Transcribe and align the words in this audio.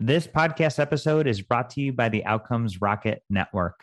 This 0.00 0.28
podcast 0.28 0.78
episode 0.78 1.26
is 1.26 1.42
brought 1.42 1.70
to 1.70 1.80
you 1.80 1.92
by 1.92 2.08
the 2.08 2.24
Outcomes 2.24 2.80
Rocket 2.80 3.20
Network, 3.28 3.80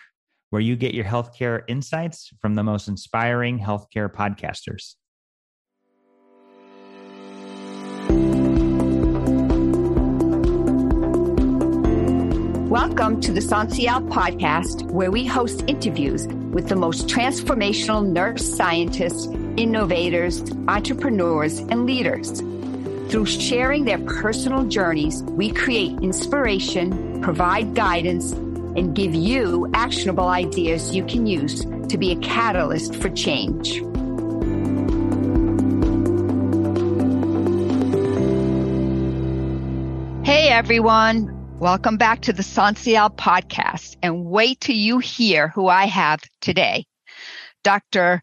where 0.49 0.61
you 0.61 0.77
get 0.77 0.93
your 0.93 1.03
healthcare 1.03 1.63
insights 1.67 2.31
from 2.39 2.55
the 2.55 2.63
most 2.63 2.87
inspiring 2.87 3.59
healthcare 3.59 4.09
podcasters. 4.09 4.95
Welcome 12.69 13.19
to 13.19 13.33
the 13.33 13.41
SONSIEL 13.41 14.09
podcast, 14.09 14.89
where 14.91 15.11
we 15.11 15.25
host 15.25 15.65
interviews 15.67 16.27
with 16.27 16.69
the 16.69 16.77
most 16.77 17.09
transformational 17.09 18.07
nurse 18.07 18.55
scientists, 18.55 19.27
innovators, 19.57 20.49
entrepreneurs, 20.69 21.59
and 21.59 21.85
leaders. 21.85 22.41
Through 23.09 23.25
sharing 23.25 23.85
their 23.85 23.99
personal 23.99 24.65
journeys, 24.65 25.23
we 25.23 25.51
create 25.51 25.99
inspiration, 26.01 27.21
provide 27.21 27.75
guidance, 27.75 28.31
and 28.31 28.95
give 28.95 29.15
you 29.15 29.69
actionable 29.73 30.27
ideas 30.27 30.95
you 30.95 31.05
can 31.05 31.25
use 31.25 31.65
to 31.89 31.97
be 31.97 32.11
a 32.11 32.17
catalyst 32.17 32.95
for 32.95 33.09
change. 33.09 33.75
Hey 40.25 40.49
everyone, 40.49 41.35
Welcome 41.59 41.95
back 41.95 42.21
to 42.23 42.33
the 42.33 42.43
SONSIEL 42.43 43.11
podcast 43.11 43.95
and 44.03 44.25
wait 44.25 44.59
till 44.59 44.75
you 44.75 44.99
hear 44.99 45.47
who 45.47 45.69
I 45.69 45.85
have 45.85 46.19
today. 46.41 46.85
Dr. 47.63 48.21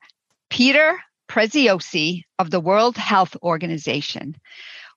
Peter 0.50 1.00
Preziosi 1.28 2.24
of 2.38 2.50
the 2.50 2.60
World 2.60 2.98
Health 2.98 3.34
Organization. 3.42 4.36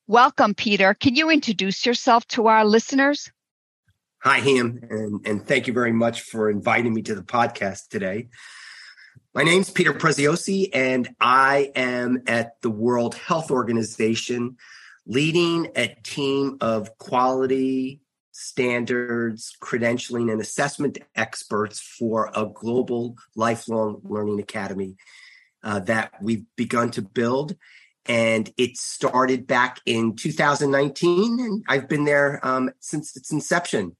Welcome, 0.07 0.53
Peter. 0.53 0.93
Can 0.93 1.15
you 1.15 1.31
introduce 1.31 1.83
yourself 1.83 2.27
to 2.27 2.45
our 2.45 2.63
listeners? 2.63 3.31
Hi, 4.21 4.37
Ham, 4.37 4.79
and, 4.87 5.25
and 5.25 5.47
thank 5.47 5.65
you 5.65 5.73
very 5.73 5.93
much 5.93 6.21
for 6.21 6.47
inviting 6.47 6.93
me 6.93 7.01
to 7.01 7.15
the 7.15 7.23
podcast 7.23 7.87
today. 7.89 8.27
My 9.33 9.41
name's 9.41 9.71
Peter 9.71 9.93
Preziosi, 9.93 10.69
and 10.75 11.09
I 11.19 11.71
am 11.73 12.21
at 12.27 12.61
the 12.61 12.69
World 12.69 13.15
Health 13.15 13.49
Organization 13.49 14.57
leading 15.07 15.71
a 15.75 15.95
team 16.03 16.57
of 16.61 16.95
quality 16.99 18.01
standards, 18.31 19.57
credentialing, 19.59 20.31
and 20.31 20.39
assessment 20.39 20.99
experts 21.15 21.79
for 21.79 22.29
a 22.35 22.45
global 22.45 23.15
lifelong 23.35 24.01
learning 24.03 24.39
academy 24.39 24.97
uh, 25.63 25.79
that 25.79 26.11
we've 26.21 26.45
begun 26.55 26.91
to 26.91 27.01
build. 27.01 27.55
And 28.05 28.51
it 28.57 28.77
started 28.77 29.47
back 29.47 29.81
in 29.85 30.15
2019, 30.15 31.39
and 31.39 31.63
I've 31.67 31.89
been 31.89 32.05
there 32.05 32.39
um, 32.43 32.71
since 32.79 33.15
its 33.17 33.31
inception. 33.31 33.95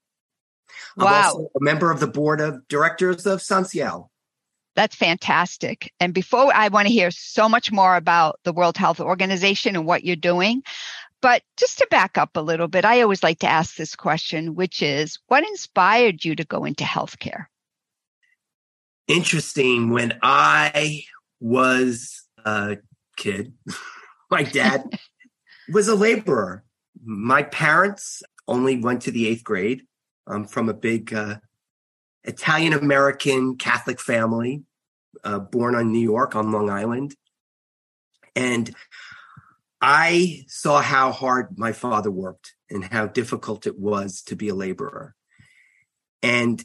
Wow. 0.97 1.07
I'm 1.07 1.23
also 1.25 1.49
a 1.55 1.63
member 1.63 1.91
of 1.91 1.99
the 1.99 2.07
board 2.07 2.41
of 2.41 2.67
directors 2.67 3.25
of 3.25 3.41
SONSIEL 3.41 4.09
That's 4.75 4.95
fantastic. 4.95 5.91
And 5.99 6.13
before 6.13 6.53
I 6.53 6.67
want 6.67 6.87
to 6.87 6.93
hear 6.93 7.11
so 7.11 7.49
much 7.49 7.71
more 7.71 7.95
about 7.95 8.39
the 8.43 8.53
World 8.53 8.77
Health 8.77 8.99
Organization 8.99 9.75
and 9.75 9.85
what 9.85 10.03
you're 10.03 10.15
doing, 10.15 10.63
but 11.21 11.41
just 11.57 11.79
to 11.79 11.87
back 11.89 12.17
up 12.17 12.35
a 12.35 12.41
little 12.41 12.67
bit, 12.67 12.85
I 12.85 13.01
always 13.01 13.23
like 13.23 13.39
to 13.39 13.47
ask 13.49 13.75
this 13.75 13.95
question, 13.95 14.55
which 14.55 14.81
is 14.81 15.17
what 15.27 15.43
inspired 15.47 16.23
you 16.23 16.35
to 16.35 16.43
go 16.43 16.65
into 16.65 16.83
healthcare? 16.83 17.45
Interesting. 19.07 19.89
When 19.89 20.19
I 20.21 21.03
was 21.39 22.23
a 22.45 22.77
kid, 23.15 23.53
my 24.31 24.43
dad 24.43 24.83
was 25.71 25.87
a 25.87 25.95
laborer. 25.95 26.63
My 27.03 27.43
parents 27.43 28.23
only 28.47 28.79
went 28.79 29.03
to 29.03 29.11
the 29.11 29.27
eighth 29.27 29.43
grade. 29.43 29.83
I'm 30.27 30.45
from 30.45 30.69
a 30.69 30.73
big 30.73 31.13
uh, 31.13 31.37
Italian 32.23 32.73
American 32.73 33.57
Catholic 33.57 33.99
family, 33.99 34.63
uh, 35.23 35.39
born 35.39 35.75
on 35.75 35.91
New 35.91 35.99
York 35.99 36.35
on 36.35 36.51
Long 36.51 36.69
Island. 36.69 37.15
And 38.35 38.75
I 39.81 40.43
saw 40.47 40.81
how 40.81 41.11
hard 41.11 41.57
my 41.57 41.71
father 41.71 42.11
worked 42.11 42.55
and 42.69 42.83
how 42.83 43.07
difficult 43.07 43.67
it 43.67 43.77
was 43.77 44.21
to 44.23 44.35
be 44.35 44.49
a 44.49 44.55
laborer. 44.55 45.15
And 46.23 46.63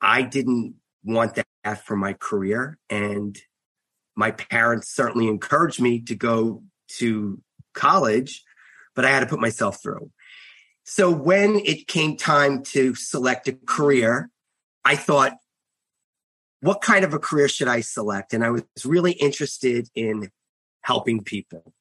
I 0.00 0.22
didn't 0.22 0.74
want 1.04 1.36
that 1.36 1.84
for 1.84 1.96
my 1.96 2.12
career. 2.12 2.78
And 2.90 3.38
my 4.16 4.30
parents 4.30 4.88
certainly 4.88 5.28
encouraged 5.28 5.80
me 5.80 6.00
to 6.02 6.14
go 6.14 6.62
to 6.98 7.40
college, 7.74 8.44
but 8.94 9.04
I 9.04 9.10
had 9.10 9.20
to 9.20 9.26
put 9.26 9.40
myself 9.40 9.82
through. 9.82 10.10
So 10.84 11.10
when 11.10 11.56
it 11.56 11.88
came 11.88 12.16
time 12.16 12.62
to 12.64 12.94
select 12.94 13.48
a 13.48 13.52
career, 13.52 14.30
I 14.84 14.96
thought, 14.96 15.36
what 16.60 16.80
kind 16.80 17.04
of 17.04 17.12
a 17.12 17.18
career 17.18 17.48
should 17.48 17.68
I 17.68 17.80
select? 17.80 18.32
And 18.32 18.44
I 18.44 18.50
was 18.50 18.64
really 18.84 19.12
interested 19.12 19.88
in 19.94 20.30
helping 20.82 21.22
people. 21.22 21.74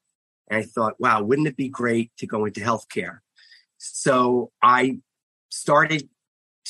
And 0.50 0.59
I 0.59 0.63
thought, 0.63 1.00
wow, 1.00 1.21
wouldn't 1.21 1.47
it 1.47 1.55
be 1.55 1.69
great 1.69 2.11
to 2.17 2.27
go 2.27 2.45
into 2.45 2.61
healthcare? 2.61 3.19
So 3.77 4.51
I 4.61 5.00
started 5.50 6.09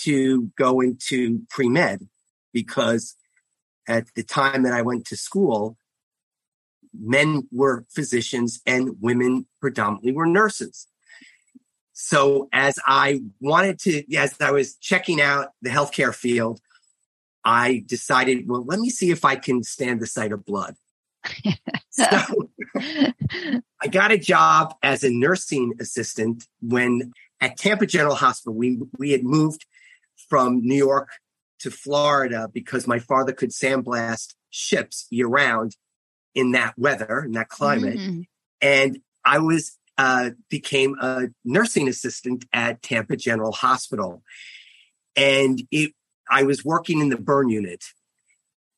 to 0.03 0.51
go 0.57 0.81
into 0.81 1.43
pre 1.49 1.69
med 1.69 2.07
because 2.51 3.15
at 3.87 4.13
the 4.15 4.23
time 4.23 4.63
that 4.63 4.73
I 4.73 4.81
went 4.81 5.05
to 5.07 5.17
school, 5.17 5.77
men 6.93 7.47
were 7.51 7.85
physicians 7.89 8.61
and 8.65 9.01
women 9.01 9.47
predominantly 9.59 10.11
were 10.11 10.25
nurses. 10.25 10.87
So 11.93 12.49
as 12.51 12.79
I 12.85 13.21
wanted 13.39 13.79
to, 13.79 14.15
as 14.15 14.39
I 14.41 14.51
was 14.51 14.75
checking 14.75 15.21
out 15.21 15.49
the 15.61 15.69
healthcare 15.69 16.13
field, 16.13 16.59
I 17.45 17.83
decided, 17.85 18.47
well, 18.47 18.63
let 18.63 18.79
me 18.79 18.89
see 18.89 19.11
if 19.11 19.25
I 19.25 19.35
can 19.35 19.63
stand 19.63 19.99
the 19.99 20.07
sight 20.07 20.31
of 20.31 20.45
blood. 20.45 20.75
so 21.89 22.05
I 22.75 23.87
got 23.89 24.11
a 24.11 24.17
job 24.17 24.75
as 24.81 25.03
a 25.03 25.09
nursing 25.09 25.73
assistant 25.79 26.47
when 26.61 27.13
at 27.39 27.57
Tampa 27.57 27.85
General 27.85 28.15
Hospital, 28.15 28.53
we, 28.53 28.79
we 28.97 29.11
had 29.11 29.23
moved 29.23 29.65
from 30.29 30.61
New 30.61 30.75
York 30.75 31.09
to 31.59 31.71
Florida 31.71 32.49
because 32.51 32.87
my 32.87 32.99
father 32.99 33.31
could 33.31 33.51
sandblast 33.51 34.33
ships 34.49 35.07
year 35.09 35.27
round 35.27 35.75
in 36.35 36.51
that 36.51 36.73
weather, 36.77 37.23
in 37.25 37.31
that 37.33 37.49
climate. 37.49 37.97
Mm-hmm. 37.97 38.21
And 38.61 38.99
I 39.23 39.39
was, 39.39 39.77
uh, 39.97 40.31
became 40.49 40.95
a 40.99 41.27
nursing 41.45 41.87
assistant 41.87 42.45
at 42.51 42.81
Tampa 42.81 43.15
General 43.15 43.51
Hospital. 43.51 44.23
And 45.15 45.61
it, 45.69 45.93
I 46.29 46.43
was 46.43 46.65
working 46.65 46.99
in 46.99 47.09
the 47.09 47.17
burn 47.17 47.49
unit. 47.49 47.83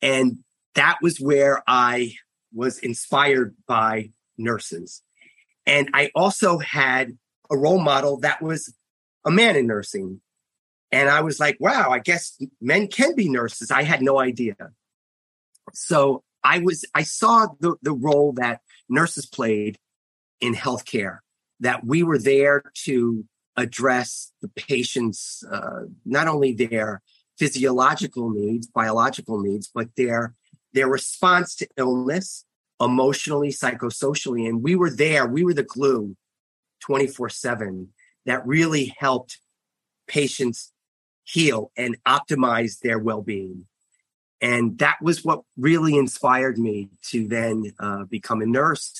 And 0.02 0.40
that 0.76 0.98
was 1.02 1.20
where 1.20 1.64
I 1.68 2.14
was 2.54 2.80
inspired 2.80 3.56
by 3.68 4.12
nurses. 4.38 5.02
And 5.66 5.90
I 5.94 6.12
also 6.14 6.58
had 6.58 7.18
a 7.50 7.58
role 7.58 7.82
model 7.82 8.20
that 8.20 8.42
was 8.42 8.74
a 9.26 9.32
man 9.32 9.56
in 9.56 9.68
nursing. 9.68 10.22
And 10.92 11.10
I 11.10 11.22
was 11.22 11.40
like, 11.40 11.58
wow, 11.60 11.90
I 11.90 12.00
guess 12.00 12.38
men 12.62 12.88
can 12.88 13.16
be 13.16 13.30
nurses. 13.30 13.72
I 13.72 13.84
had 13.84 14.02
no 14.02 14.20
idea. 14.20 14.56
So 15.74 16.24
I 16.44 16.60
was, 16.60 16.86
I 16.94 17.04
saw 17.04 17.48
the, 17.60 17.76
the 17.82 17.94
role 17.94 18.34
that 18.34 18.62
nurses 18.88 19.26
played 19.26 19.78
in 20.40 20.54
healthcare, 20.54 21.20
that 21.60 21.86
we 21.86 22.04
were 22.04 22.20
there 22.20 22.64
to 22.86 23.26
address 23.58 24.32
the 24.42 24.50
patient's, 24.50 25.44
uh, 25.52 25.86
not 26.06 26.28
only 26.28 26.54
their 26.54 27.02
physiological 27.38 28.30
needs, 28.30 28.68
biological 28.68 29.42
needs, 29.42 29.70
but 29.74 29.90
their 29.96 30.36
their 30.76 30.88
response 30.90 31.56
to 31.56 31.68
illness, 31.78 32.44
emotionally, 32.82 33.50
psychosocially. 33.50 34.48
And 34.48 34.62
we 34.62 34.76
were 34.76 34.90
there, 34.90 35.26
we 35.26 35.44
were 35.44 35.54
the 35.54 35.64
glue 35.64 36.16
24 36.82 37.30
7 37.30 37.90
that 38.26 38.46
really 38.46 38.94
helped 38.98 39.40
patients 40.08 40.74
heal 41.26 41.72
and 41.76 41.98
optimize 42.08 42.80
their 42.80 43.00
well 43.00 43.22
being. 43.22 43.66
And 44.42 44.78
that 44.80 44.98
was 45.02 45.24
what 45.24 45.42
really 45.58 45.98
inspired 45.98 46.58
me 46.58 46.90
to 47.10 47.28
then 47.28 47.74
uh, 47.80 48.04
become 48.06 48.42
a 48.42 48.46
nurse. 48.46 48.94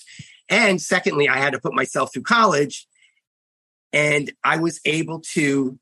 And 0.50 0.82
secondly, 0.82 1.30
I 1.30 1.38
had 1.38 1.54
to 1.54 1.60
put 1.60 1.74
myself 1.74 2.14
through 2.14 2.24
college 2.24 2.88
and 3.94 4.32
I 4.44 4.58
was 4.58 4.80
able 4.86 5.22
to 5.34 5.80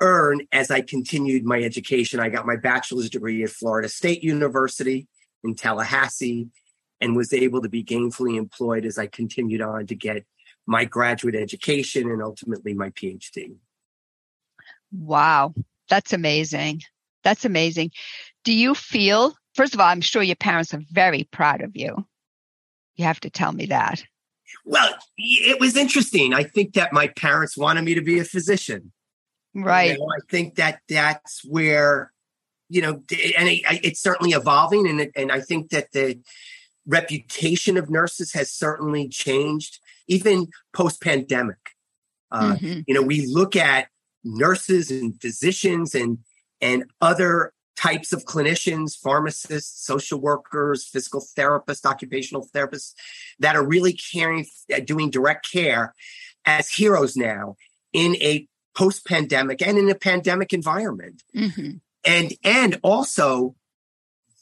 earn 0.00 0.40
as 0.52 0.70
I 0.70 0.80
continued 0.82 1.44
my 1.44 1.60
education. 1.62 2.20
I 2.20 2.28
got 2.28 2.46
my 2.46 2.56
bachelor's 2.56 3.10
degree 3.10 3.42
at 3.42 3.50
Florida 3.50 3.88
State 3.88 4.22
University 4.22 5.06
in 5.42 5.54
Tallahassee 5.54 6.48
and 7.00 7.16
was 7.16 7.32
able 7.32 7.62
to 7.62 7.68
be 7.68 7.84
gainfully 7.84 8.36
employed 8.36 8.84
as 8.84 8.98
I 8.98 9.06
continued 9.06 9.60
on 9.60 9.86
to 9.86 9.94
get 9.94 10.24
my 10.66 10.84
graduate 10.84 11.34
education 11.34 12.10
and 12.10 12.22
ultimately 12.22 12.74
my 12.74 12.90
PhD. 12.90 13.56
Wow, 14.98 15.54
that's 15.88 16.12
amazing. 16.12 16.82
That's 17.22 17.44
amazing. 17.44 17.90
Do 18.44 18.52
you 18.52 18.74
feel, 18.74 19.34
first 19.54 19.74
of 19.74 19.80
all, 19.80 19.86
I'm 19.86 20.00
sure 20.00 20.22
your 20.22 20.36
parents 20.36 20.72
are 20.72 20.82
very 20.90 21.24
proud 21.24 21.60
of 21.60 21.76
you. 21.76 22.06
You 22.96 23.04
have 23.04 23.20
to 23.20 23.30
tell 23.30 23.52
me 23.52 23.66
that. 23.66 24.04
Well, 24.64 24.94
it 25.18 25.60
was 25.60 25.76
interesting. 25.76 26.32
I 26.32 26.44
think 26.44 26.74
that 26.74 26.92
my 26.92 27.08
parents 27.08 27.56
wanted 27.56 27.82
me 27.82 27.94
to 27.94 28.00
be 28.00 28.18
a 28.18 28.24
physician. 28.24 28.92
Right. 29.54 29.92
You 29.92 29.98
know, 29.98 30.06
I 30.06 30.20
think 30.30 30.54
that 30.56 30.80
that's 30.88 31.44
where, 31.44 32.12
you 32.68 32.82
know, 32.82 33.02
and 33.38 33.48
it, 33.48 33.62
it's 33.84 34.00
certainly 34.00 34.32
evolving. 34.32 34.88
And, 34.88 35.10
and 35.14 35.30
I 35.30 35.40
think 35.40 35.70
that 35.70 35.92
the 35.92 36.20
reputation 36.86 37.76
of 37.76 37.90
nurses 37.90 38.32
has 38.32 38.52
certainly 38.52 39.08
changed, 39.08 39.80
even 40.08 40.48
post 40.72 41.02
pandemic. 41.02 41.58
Uh, 42.30 42.54
mm-hmm. 42.54 42.80
You 42.86 42.94
know, 42.94 43.02
we 43.02 43.26
look 43.26 43.56
at 43.56 43.88
nurses 44.26 44.90
and 44.90 45.20
physicians 45.20 45.94
and 45.94 46.18
and 46.60 46.84
other 47.00 47.52
types 47.76 48.12
of 48.12 48.24
clinicians, 48.24 48.98
pharmacists, 48.98 49.84
social 49.84 50.18
workers, 50.18 50.88
physical 50.88 51.22
therapists, 51.36 51.84
occupational 51.84 52.48
therapists 52.54 52.94
that 53.38 53.54
are 53.54 53.66
really 53.66 53.92
caring, 53.92 54.46
uh, 54.74 54.80
doing 54.80 55.10
direct 55.10 55.50
care 55.52 55.94
as 56.46 56.70
heroes 56.70 57.16
now 57.16 57.56
in 57.92 58.16
a 58.16 58.48
post-pandemic 58.74 59.60
and 59.60 59.78
in 59.78 59.90
a 59.90 59.94
pandemic 59.94 60.52
environment. 60.52 61.22
Mm-hmm. 61.34 61.72
And 62.04 62.32
and 62.42 62.80
also 62.82 63.54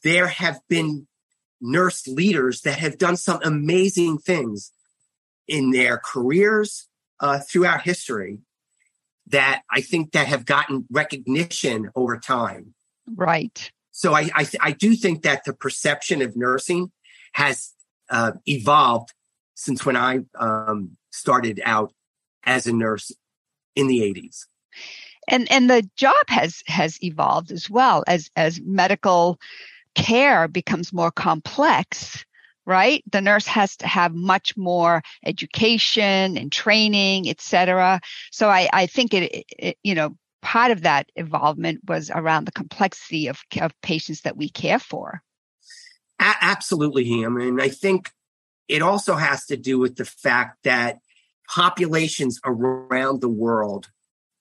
there 0.02 0.28
have 0.28 0.60
been 0.68 1.06
nurse 1.60 2.06
leaders 2.06 2.60
that 2.62 2.78
have 2.78 2.98
done 2.98 3.16
some 3.16 3.40
amazing 3.42 4.18
things 4.18 4.70
in 5.48 5.70
their 5.70 5.98
careers 5.98 6.88
uh, 7.20 7.40
throughout 7.40 7.82
history 7.82 8.38
that 9.28 9.62
I 9.70 9.80
think 9.80 10.12
that 10.12 10.26
have 10.26 10.44
gotten 10.44 10.86
recognition 10.90 11.90
over 11.94 12.18
time. 12.18 12.74
Right. 13.14 13.70
So 13.90 14.14
I 14.14 14.30
I, 14.34 14.46
I 14.60 14.72
do 14.72 14.94
think 14.94 15.22
that 15.22 15.44
the 15.44 15.54
perception 15.54 16.22
of 16.22 16.36
nursing 16.36 16.90
has 17.32 17.72
uh, 18.10 18.32
evolved 18.46 19.12
since 19.54 19.86
when 19.86 19.96
I 19.96 20.20
um, 20.38 20.96
started 21.10 21.60
out 21.64 21.92
as 22.44 22.66
a 22.66 22.72
nurse 22.72 23.12
in 23.74 23.86
the 23.86 24.00
80s. 24.00 24.46
And 25.26 25.50
and 25.50 25.70
the 25.70 25.88
job 25.96 26.28
has 26.28 26.62
has 26.66 27.02
evolved 27.02 27.50
as 27.50 27.70
well 27.70 28.04
as 28.06 28.30
as 28.36 28.60
medical 28.60 29.38
care 29.94 30.48
becomes 30.48 30.92
more 30.92 31.10
complex 31.10 32.24
right 32.66 33.02
the 33.10 33.20
nurse 33.20 33.46
has 33.46 33.76
to 33.76 33.86
have 33.86 34.14
much 34.14 34.56
more 34.56 35.02
education 35.24 36.36
and 36.36 36.52
training 36.52 37.28
etc 37.28 38.00
so 38.30 38.48
i 38.48 38.68
i 38.72 38.86
think 38.86 39.14
it, 39.14 39.44
it, 39.58 39.76
you 39.82 39.94
know 39.94 40.16
part 40.42 40.70
of 40.70 40.82
that 40.82 41.08
involvement 41.16 41.80
was 41.88 42.10
around 42.14 42.44
the 42.44 42.52
complexity 42.52 43.28
of, 43.28 43.40
of 43.60 43.72
patients 43.80 44.22
that 44.22 44.36
we 44.36 44.48
care 44.48 44.78
for 44.78 45.22
A- 46.20 46.36
absolutely 46.40 47.24
i 47.24 47.28
mean 47.28 47.60
i 47.60 47.68
think 47.68 48.10
it 48.68 48.82
also 48.82 49.14
has 49.14 49.44
to 49.46 49.56
do 49.56 49.78
with 49.78 49.96
the 49.96 50.04
fact 50.04 50.58
that 50.64 50.98
populations 51.48 52.40
around 52.44 53.20
the 53.20 53.28
world 53.28 53.90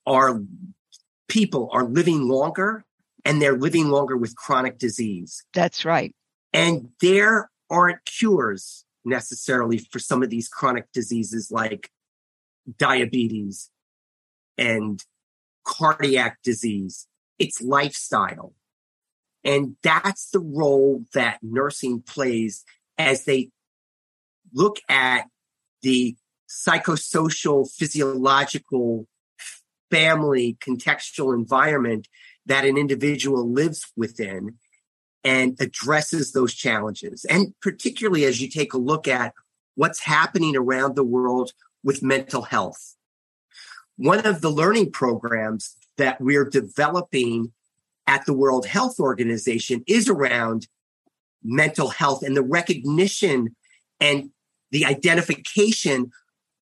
are 0.06 0.40
people 1.28 1.68
are 1.72 1.84
living 1.84 2.28
longer 2.28 2.84
and 3.24 3.40
they're 3.40 3.56
living 3.56 3.88
longer 3.88 4.16
with 4.16 4.36
chronic 4.36 4.78
disease. 4.78 5.42
That's 5.52 5.84
right. 5.84 6.14
And 6.52 6.90
there 7.00 7.50
aren't 7.70 8.04
cures 8.04 8.84
necessarily 9.04 9.78
for 9.78 9.98
some 9.98 10.22
of 10.22 10.30
these 10.30 10.48
chronic 10.48 10.90
diseases 10.92 11.50
like 11.50 11.90
diabetes 12.78 13.70
and 14.56 15.04
cardiac 15.64 16.38
disease. 16.42 17.06
It's 17.38 17.60
lifestyle. 17.60 18.54
And 19.44 19.76
that's 19.82 20.30
the 20.30 20.40
role 20.40 21.04
that 21.12 21.38
nursing 21.42 22.00
plays 22.00 22.64
as 22.96 23.24
they 23.24 23.50
look 24.52 24.80
at 24.88 25.26
the 25.82 26.16
psychosocial, 26.48 27.70
physiological, 27.70 29.06
family 29.90 30.56
contextual 30.60 31.34
environment 31.34 32.08
that 32.46 32.64
an 32.64 32.76
individual 32.76 33.48
lives 33.48 33.86
within 33.96 34.58
and 35.24 35.56
addresses 35.60 36.32
those 36.32 36.54
challenges. 36.54 37.24
And 37.24 37.54
particularly 37.60 38.24
as 38.24 38.40
you 38.40 38.48
take 38.48 38.74
a 38.74 38.78
look 38.78 39.08
at 39.08 39.32
what's 39.74 40.00
happening 40.00 40.56
around 40.56 40.94
the 40.94 41.04
world 41.04 41.52
with 41.82 42.02
mental 42.02 42.42
health. 42.42 42.96
One 43.96 44.26
of 44.26 44.40
the 44.40 44.50
learning 44.50 44.92
programs 44.92 45.76
that 45.96 46.20
we're 46.20 46.48
developing 46.48 47.52
at 48.06 48.26
the 48.26 48.34
World 48.34 48.66
Health 48.66 49.00
Organization 49.00 49.82
is 49.86 50.08
around 50.08 50.68
mental 51.42 51.88
health 51.88 52.22
and 52.22 52.36
the 52.36 52.42
recognition 52.42 53.54
and 54.00 54.30
the 54.70 54.84
identification 54.84 56.10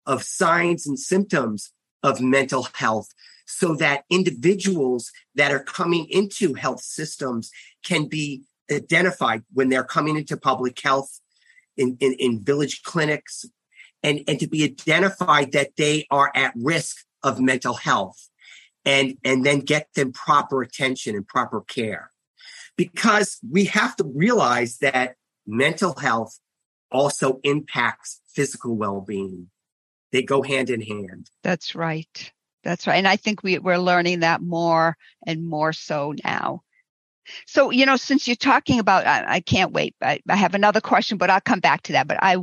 of 0.07 0.23
signs 0.23 0.87
and 0.87 0.99
symptoms 0.99 1.73
of 2.03 2.21
mental 2.21 2.69
health 2.75 3.09
so 3.47 3.75
that 3.77 4.05
individuals 4.11 5.11
that 5.35 5.53
are 5.53 5.63
coming 5.63 6.07
into 6.11 6.55
health 6.55 6.81
systems 6.81 7.51
can 7.85 8.07
be 8.07 8.45
identified 8.71 9.43
when 9.53 9.69
they're 9.69 9.85
coming 9.85 10.17
into 10.17 10.37
public 10.37 10.81
health 10.81 11.21
in, 11.77 11.97
in, 12.01 12.15
in 12.19 12.43
village 12.43 12.83
clinics 12.83 13.45
and, 14.03 14.21
and 14.29 14.39
to 14.41 14.47
be 14.47 14.65
identified 14.65 15.53
that 15.53 15.77
they 15.77 16.07
are 16.11 16.31
at 16.35 16.53
risk 16.57 17.05
of 17.23 17.41
mental 17.41 17.75
health 17.75 18.29
and, 18.85 19.17
and 19.25 19.45
then 19.45 19.61
get 19.61 19.89
them 19.95 20.13
proper 20.13 20.63
attention 20.63 21.15
and 21.15 21.27
proper 21.27 21.63
care. 21.63 22.11
Because 22.77 23.39
we 23.49 23.67
have 23.67 23.97
to 23.97 24.05
realize 24.05 24.79
that 24.79 25.17
mental 25.47 25.95
health 25.95 26.39
also 26.91 27.41
impacts 27.45 28.21
physical 28.33 28.77
well-being. 28.77 29.49
They 30.13 30.23
go 30.23 30.43
hand 30.43 30.71
in 30.71 30.81
hand. 30.81 31.31
That's 31.43 31.75
right. 31.75 32.33
That's 32.65 32.87
right. 32.87 32.97
And 32.97 33.09
I 33.09 33.17
think 33.17 33.43
we, 33.43 33.59
we're 33.59 33.79
learning 33.79 34.21
that 34.21 34.41
more 34.41 34.97
and 35.27 35.47
more 35.47 35.73
so 35.73 36.15
now. 36.25 36.63
So, 37.47 37.71
you 37.71 37.87
know, 37.87 37.97
since 37.97 38.27
you're 38.27 38.37
talking 38.37 38.79
about, 38.79 39.07
I, 39.07 39.35
I 39.35 39.41
can't 39.41 39.73
wait. 39.73 39.95
I, 40.03 40.21
I 40.29 40.37
have 40.37 40.55
another 40.55 40.81
question, 40.81 41.19
but 41.19 41.31
I'll 41.31 41.41
come 41.41 41.61
back 41.61 41.83
to 41.85 41.93
that. 41.93 42.07
But 42.07 42.19
I 42.21 42.37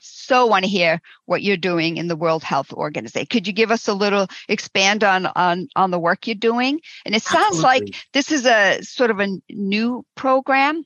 so 0.00 0.46
want 0.46 0.64
to 0.64 0.70
hear 0.70 1.00
what 1.26 1.42
you're 1.42 1.56
doing 1.56 1.96
in 1.96 2.08
the 2.08 2.16
World 2.16 2.42
Health 2.42 2.72
Organization. 2.72 3.26
Could 3.26 3.46
you 3.46 3.52
give 3.52 3.70
us 3.70 3.88
a 3.88 3.94
little 3.94 4.28
expand 4.48 5.04
on 5.04 5.26
on 5.26 5.68
on 5.76 5.90
the 5.90 5.98
work 5.98 6.26
you're 6.26 6.36
doing? 6.36 6.80
And 7.04 7.14
it 7.14 7.22
sounds 7.22 7.62
Absolutely. 7.62 7.86
like 7.86 7.94
this 8.12 8.30
is 8.30 8.46
a 8.46 8.80
sort 8.82 9.10
of 9.10 9.20
a 9.20 9.38
new 9.50 10.04
program. 10.14 10.84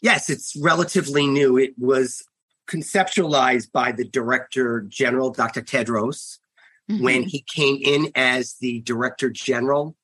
Yes, 0.00 0.30
it's 0.30 0.54
relatively 0.60 1.26
new. 1.26 1.58
It 1.58 1.74
was 1.76 2.24
conceptualized 2.68 3.72
by 3.72 3.92
the 3.92 4.04
Director 4.04 4.84
General, 4.88 5.30
Dr. 5.30 5.62
Tedros, 5.62 6.38
mm-hmm. 6.90 7.02
when 7.02 7.22
he 7.24 7.44
came 7.46 7.78
in 7.82 8.10
as 8.14 8.54
the 8.60 8.80
director 8.80 9.30
general 9.30 9.96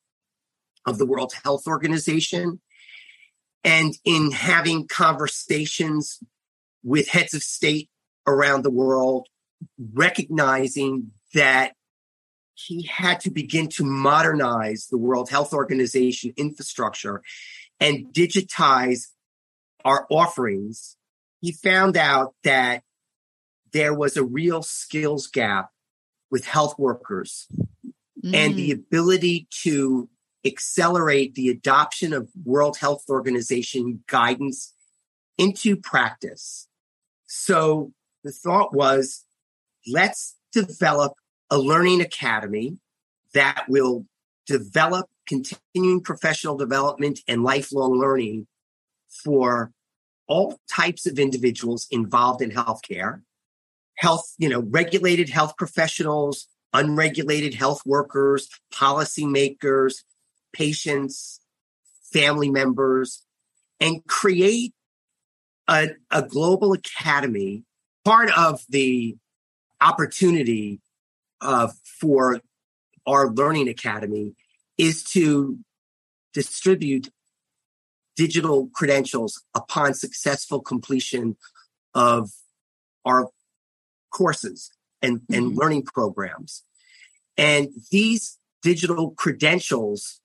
of 0.86 0.98
the 0.98 1.06
World 1.06 1.32
Health 1.42 1.66
Organization. 1.66 2.60
And 3.62 3.94
in 4.04 4.30
having 4.30 4.86
conversations 4.86 6.20
with 6.82 7.08
heads 7.08 7.32
of 7.32 7.42
state 7.42 7.88
around 8.26 8.62
the 8.62 8.70
world, 8.70 9.26
recognizing 9.92 11.12
that 11.32 11.72
he 12.54 12.82
had 12.84 13.20
to 13.20 13.30
begin 13.30 13.68
to 13.68 13.84
modernize 13.84 14.86
the 14.90 14.98
World 14.98 15.30
Health 15.30 15.52
Organization 15.52 16.32
infrastructure 16.36 17.22
and 17.80 18.12
digitize 18.12 19.08
our 19.84 20.06
offerings, 20.10 20.96
he 21.40 21.52
found 21.52 21.96
out 21.96 22.34
that 22.44 22.82
there 23.72 23.92
was 23.92 24.16
a 24.16 24.24
real 24.24 24.62
skills 24.62 25.26
gap 25.26 25.70
with 26.30 26.44
health 26.44 26.78
workers 26.78 27.46
mm. 28.24 28.34
and 28.34 28.54
the 28.56 28.70
mm. 28.70 28.74
ability 28.74 29.46
to 29.62 30.08
accelerate 30.44 31.34
the 31.34 31.48
adoption 31.48 32.12
of 32.12 32.28
World 32.44 32.76
Health 32.78 33.04
Organization 33.08 34.04
guidance 34.06 34.72
into 35.38 35.76
practice. 35.76 36.68
So 37.26 37.92
the 38.22 38.32
thought 38.32 38.74
was 38.74 39.24
let's 39.86 40.36
develop 40.52 41.14
a 41.50 41.58
learning 41.58 42.00
academy 42.00 42.78
that 43.32 43.64
will 43.68 44.06
develop 44.46 45.08
continuing 45.26 46.02
professional 46.02 46.56
development 46.56 47.20
and 47.26 47.42
lifelong 47.42 47.98
learning 47.98 48.46
for 49.08 49.72
all 50.26 50.58
types 50.70 51.06
of 51.06 51.18
individuals 51.18 51.86
involved 51.90 52.42
in 52.42 52.50
healthcare 52.50 53.22
health, 53.96 54.34
you 54.38 54.48
know, 54.48 54.60
regulated 54.60 55.28
health 55.28 55.56
professionals, 55.56 56.48
unregulated 56.72 57.54
health 57.54 57.82
workers, 57.86 58.48
policymakers, 58.72 60.02
patients, 60.52 61.40
family 62.12 62.50
members, 62.50 63.24
and 63.80 64.04
create 64.06 64.72
a, 65.68 65.88
a 66.10 66.22
global 66.22 66.72
academy. 66.72 67.64
Part 68.04 68.36
of 68.36 68.62
the 68.68 69.16
opportunity 69.80 70.80
uh, 71.40 71.68
for 72.00 72.40
our 73.06 73.30
learning 73.30 73.68
academy 73.68 74.34
is 74.76 75.04
to 75.04 75.58
distribute 76.32 77.10
digital 78.16 78.68
credentials 78.74 79.42
upon 79.54 79.94
successful 79.94 80.60
completion 80.60 81.36
of 81.94 82.30
our 83.04 83.28
courses 84.14 84.70
and, 85.02 85.18
mm-hmm. 85.18 85.34
and 85.34 85.56
learning 85.56 85.84
programs. 85.84 86.62
And 87.36 87.68
these 87.90 88.38
digital 88.62 89.10
credentials 89.10 90.20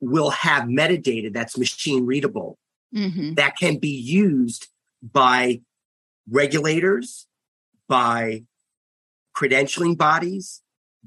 will 0.00 0.30
have 0.30 0.64
metadata 0.64 1.32
that's 1.32 1.58
machine 1.58 2.06
readable 2.06 2.58
mm-hmm. 2.94 3.34
that 3.34 3.56
can 3.56 3.78
be 3.78 3.90
used 3.90 4.68
by 5.02 5.60
regulators, 6.30 7.26
by 7.88 8.42
credentialing 9.36 9.96
bodies, 9.96 10.62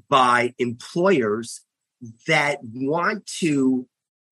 by 0.08 0.54
employers 0.58 1.62
that 2.26 2.58
want 2.62 3.26
to 3.26 3.86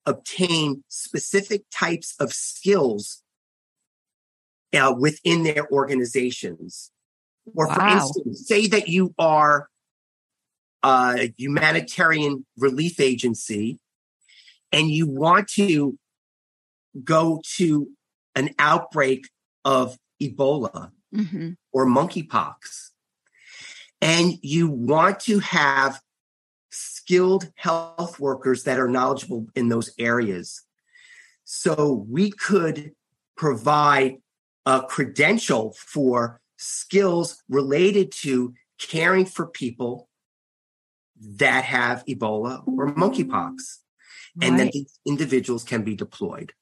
obtain 0.06 0.82
specific 0.88 1.62
types 1.72 2.14
of 2.18 2.32
skills 2.32 3.22
uh, 4.72 4.94
within 4.98 5.42
their 5.42 5.70
organizations. 5.70 6.90
Or 7.54 7.66
wow. 7.66 7.74
for 7.74 7.86
instance, 7.86 8.46
say 8.46 8.66
that 8.68 8.88
you 8.88 9.14
are 9.18 9.68
a 10.82 11.32
humanitarian 11.36 12.46
relief 12.56 13.00
agency 13.00 13.78
and 14.72 14.90
you 14.90 15.06
want 15.06 15.48
to 15.48 15.98
go 17.04 17.40
to 17.56 17.88
an 18.34 18.50
outbreak 18.58 19.28
of 19.64 19.96
Ebola 20.22 20.90
mm-hmm. 21.14 21.50
or 21.72 21.86
monkeypox, 21.86 22.90
and 24.00 24.34
you 24.42 24.68
want 24.68 25.20
to 25.20 25.40
have 25.40 26.00
skilled 26.70 27.50
health 27.56 28.18
workers 28.20 28.64
that 28.64 28.78
are 28.78 28.88
knowledgeable 28.88 29.46
in 29.54 29.68
those 29.68 29.92
areas. 29.98 30.62
So 31.44 32.06
we 32.08 32.30
could 32.30 32.92
provide 33.36 34.18
a 34.66 34.82
credential 34.82 35.74
for 35.76 36.39
skills 36.60 37.42
related 37.48 38.12
to 38.12 38.54
caring 38.78 39.26
for 39.26 39.46
people 39.46 40.08
that 41.38 41.64
have 41.64 42.04
Ebola 42.06 42.62
or 42.66 42.94
monkeypox. 42.94 43.54
And 44.40 44.58
then 44.58 44.70
these 44.72 44.98
individuals 45.06 45.64
can 45.64 45.82
be 45.82 45.94
deployed. 45.94 46.52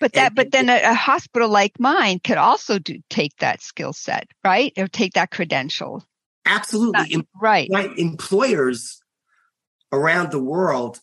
But 0.00 0.12
that, 0.12 0.28
and, 0.28 0.34
but 0.36 0.52
then 0.52 0.68
a, 0.70 0.80
a, 0.90 0.94
hospital 0.94 1.48
like 1.48 1.80
mine 1.80 2.20
could 2.20 2.38
also 2.38 2.78
do 2.78 3.00
take 3.10 3.36
that 3.38 3.60
skill 3.60 3.92
set, 3.92 4.28
right? 4.44 4.72
Or 4.76 4.86
take 4.86 5.14
that 5.14 5.32
credential. 5.32 6.04
Absolutely, 6.46 7.16
Not, 7.16 7.26
right. 7.42 7.68
right. 7.72 7.90
Employers 7.98 9.02
around 9.90 10.30
the 10.30 10.42
world, 10.42 11.00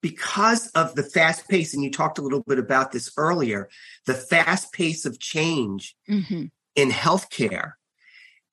because 0.00 0.68
of 0.68 0.94
the 0.94 1.02
fast 1.02 1.48
pace, 1.48 1.74
and 1.74 1.84
you 1.84 1.90
talked 1.90 2.18
a 2.18 2.22
little 2.22 2.42
bit 2.46 2.58
about 2.58 2.92
this 2.92 3.12
earlier, 3.16 3.68
the 4.06 4.14
fast 4.14 4.72
pace 4.72 5.04
of 5.04 5.18
change 5.18 5.94
mm-hmm. 6.08 6.44
In 6.74 6.90
healthcare. 6.90 7.72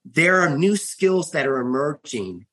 There 0.05 0.41
are 0.41 0.57
new 0.57 0.75
skills 0.75 1.31
that 1.31 1.47
are 1.47 1.59
emerging, 1.59 2.45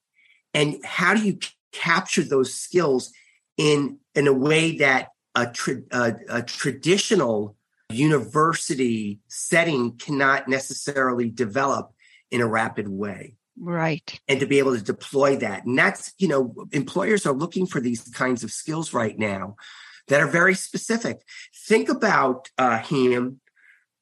and 0.55 0.77
how 0.85 1.15
do 1.15 1.23
you 1.23 1.39
capture 1.73 2.23
those 2.23 2.55
skills 2.55 3.13
in 3.57 3.99
in 4.15 4.27
a 4.27 4.33
way 4.33 4.79
that 4.79 5.09
a, 5.35 5.47
tra- 5.47 5.83
a, 5.93 6.15
a 6.29 6.43
traditional 6.43 7.57
university 7.91 9.21
setting 9.29 9.97
cannot 9.97 10.49
necessarily 10.49 11.31
develop 11.31 11.93
in 12.31 12.41
a 12.41 12.47
rapid 12.47 12.89
way. 12.89 13.35
Right. 13.61 14.21
And 14.29 14.41
to 14.41 14.47
be 14.47 14.59
able 14.59 14.77
to 14.77 14.83
deploy 14.83 15.37
that. 15.37 15.65
And 15.65 15.79
that's, 15.79 16.13
you 16.19 16.29
know, 16.29 16.55
employers 16.73 17.27
are 17.27 17.33
looking 17.33 17.67
for 17.67 17.81
these 17.81 18.03
kinds 18.03 18.45
of 18.45 18.53
skills 18.53 18.93
right 18.93 19.19
now 19.19 19.57
that 20.09 20.21
are 20.21 20.29
very 20.29 20.55
specific. 20.55 21.23
Think 21.67 21.89
about 21.89 22.51
uh, 22.59 22.79
him 22.79 23.41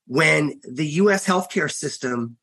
when 0.06 0.60
the 0.62 0.86
US 0.86 1.26
healthcare 1.26 1.70
system 1.70 2.36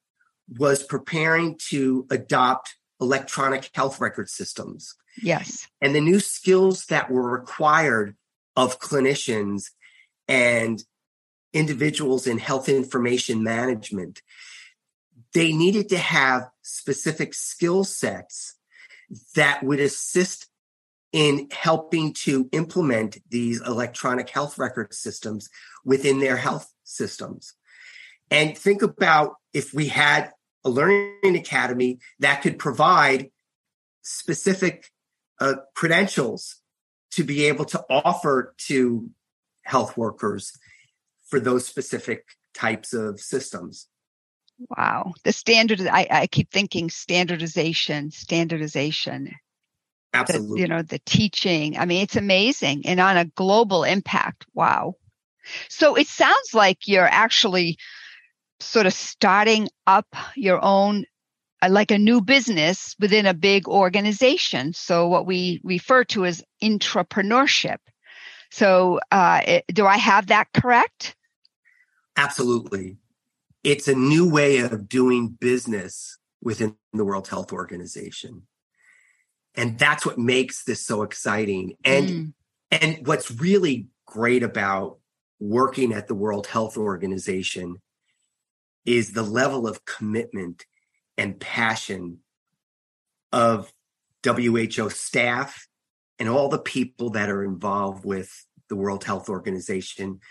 was 0.57 0.83
preparing 0.83 1.57
to 1.69 2.05
adopt 2.09 2.75
electronic 2.99 3.69
health 3.73 3.99
record 3.99 4.29
systems. 4.29 4.95
Yes. 5.21 5.67
And 5.81 5.93
the 5.93 6.01
new 6.01 6.19
skills 6.19 6.85
that 6.87 7.09
were 7.09 7.29
required 7.29 8.15
of 8.55 8.79
clinicians 8.79 9.71
and 10.27 10.83
individuals 11.53 12.27
in 12.27 12.37
health 12.39 12.67
information 12.67 13.43
management. 13.43 14.21
They 15.33 15.53
needed 15.53 15.89
to 15.89 15.97
have 15.97 16.49
specific 16.61 17.33
skill 17.33 17.83
sets 17.83 18.55
that 19.35 19.63
would 19.63 19.79
assist 19.79 20.47
in 21.11 21.47
helping 21.51 22.13
to 22.13 22.49
implement 22.51 23.17
these 23.29 23.61
electronic 23.61 24.29
health 24.29 24.57
record 24.57 24.93
systems 24.93 25.49
within 25.85 26.19
their 26.19 26.37
health 26.37 26.72
systems. 26.93 27.53
And 28.31 28.57
think 28.57 28.81
about 28.81 29.35
if 29.53 29.73
we 29.73 29.87
had 29.87 30.31
a 30.63 30.69
learning 30.69 31.35
academy 31.35 31.99
that 32.19 32.41
could 32.41 32.57
provide 32.57 33.29
specific 34.01 34.89
uh, 35.39 35.55
credentials 35.75 36.61
to 37.11 37.23
be 37.23 37.45
able 37.45 37.65
to 37.65 37.83
offer 37.89 38.53
to 38.57 39.09
health 39.63 39.97
workers 39.97 40.57
for 41.27 41.39
those 41.39 41.65
specific 41.65 42.25
types 42.53 42.93
of 42.93 43.19
systems. 43.19 43.87
Wow. 44.77 45.13
The 45.23 45.31
standard, 45.31 45.81
I, 45.81 46.07
I 46.09 46.27
keep 46.27 46.51
thinking 46.51 46.89
standardization, 46.89 48.11
standardization. 48.11 49.33
Absolutely. 50.13 50.55
The, 50.55 50.61
you 50.61 50.67
know, 50.67 50.81
the 50.81 50.99
teaching. 50.99 51.77
I 51.77 51.85
mean, 51.85 52.03
it's 52.03 52.15
amazing 52.15 52.83
and 52.85 52.99
on 52.99 53.17
a 53.17 53.25
global 53.25 53.83
impact. 53.83 54.45
Wow. 54.53 54.95
So 55.69 55.95
it 55.95 56.07
sounds 56.07 56.53
like 56.53 56.87
you're 56.87 57.07
actually 57.07 57.77
sort 58.59 58.85
of 58.85 58.93
starting 58.93 59.69
up 59.85 60.07
your 60.35 60.63
own 60.63 61.05
like 61.69 61.91
a 61.91 61.97
new 61.97 62.21
business 62.21 62.95
within 62.99 63.25
a 63.25 63.33
big 63.33 63.67
organization. 63.67 64.73
So 64.73 65.07
what 65.07 65.25
we 65.25 65.61
refer 65.63 66.03
to 66.05 66.25
as 66.25 66.43
intrapreneurship. 66.61 67.77
So 68.51 68.99
uh, 69.11 69.41
it, 69.47 69.65
do 69.67 69.85
I 69.85 69.97
have 69.97 70.27
that 70.27 70.47
correct? 70.53 71.15
Absolutely. 72.17 72.97
It's 73.63 73.87
a 73.87 73.95
new 73.95 74.29
way 74.29 74.57
of 74.57 74.89
doing 74.89 75.29
business 75.29 76.17
within 76.41 76.75
the 76.91 77.05
World 77.05 77.27
Health 77.27 77.53
Organization. 77.53 78.43
And 79.55 79.79
that's 79.79 80.05
what 80.05 80.17
makes 80.17 80.65
this 80.65 80.85
so 80.85 81.03
exciting. 81.03 81.77
And 81.85 82.09
mm. 82.09 82.33
and 82.71 83.07
what's 83.07 83.31
really 83.31 83.87
great 84.05 84.43
about 84.43 84.97
working 85.43 85.91
at 85.91 86.07
the 86.07 86.15
World 86.15 86.47
Health 86.47 86.77
Organization 86.77 87.81
is 88.85 89.11
the 89.11 89.23
level 89.23 89.67
of 89.67 89.83
commitment 89.83 90.65
and 91.17 91.37
passion 91.37 92.19
of 93.33 93.73
WHO 94.25 94.89
staff 94.89 95.67
and 96.17 96.29
all 96.29 96.47
the 96.47 96.59
people 96.59 97.09
that 97.11 97.29
are 97.29 97.43
involved 97.43 98.05
with 98.05 98.45
the 98.69 98.75
World 98.77 99.03
Health 99.03 99.27
Organization 99.27 100.21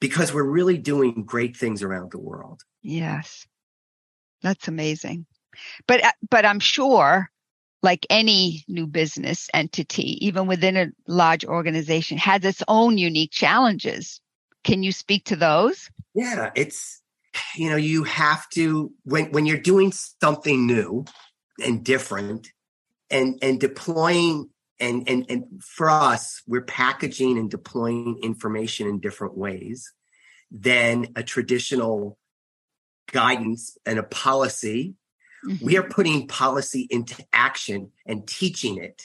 because 0.00 0.34
we're 0.34 0.42
really 0.42 0.76
doing 0.76 1.24
great 1.24 1.56
things 1.56 1.82
around 1.82 2.10
the 2.10 2.18
world. 2.18 2.62
Yes. 2.82 3.46
That's 4.42 4.66
amazing. 4.66 5.26
But 5.86 6.04
uh, 6.04 6.12
but 6.30 6.44
I'm 6.44 6.60
sure 6.60 7.30
like 7.82 8.06
any 8.10 8.64
new 8.66 8.88
business 8.88 9.48
entity, 9.54 10.24
even 10.26 10.48
within 10.48 10.76
a 10.76 10.88
large 11.06 11.44
organization, 11.44 12.18
has 12.18 12.44
its 12.44 12.62
own 12.66 12.98
unique 12.98 13.30
challenges. 13.30 14.20
Can 14.64 14.82
you 14.82 14.92
speak 14.92 15.26
to 15.26 15.36
those? 15.36 15.90
Yeah, 16.14 16.50
it's 16.54 17.00
you 17.54 17.70
know, 17.70 17.76
you 17.76 18.04
have 18.04 18.48
to 18.50 18.92
when 19.04 19.30
when 19.32 19.46
you're 19.46 19.58
doing 19.58 19.92
something 19.92 20.66
new 20.66 21.04
and 21.64 21.84
different 21.84 22.52
and 23.10 23.38
and 23.42 23.60
deploying 23.60 24.50
and 24.80 25.08
and 25.08 25.26
and 25.28 25.62
for 25.62 25.90
us, 25.90 26.42
we're 26.46 26.62
packaging 26.62 27.38
and 27.38 27.50
deploying 27.50 28.18
information 28.22 28.86
in 28.86 29.00
different 29.00 29.36
ways 29.36 29.92
than 30.50 31.08
a 31.16 31.22
traditional 31.22 32.18
guidance 33.12 33.76
and 33.86 33.98
a 33.98 34.02
policy. 34.02 34.94
Mm-hmm. 35.46 35.64
We 35.64 35.76
are 35.76 35.82
putting 35.82 36.26
policy 36.26 36.86
into 36.90 37.24
action 37.32 37.92
and 38.06 38.26
teaching 38.26 38.78
it. 38.78 39.04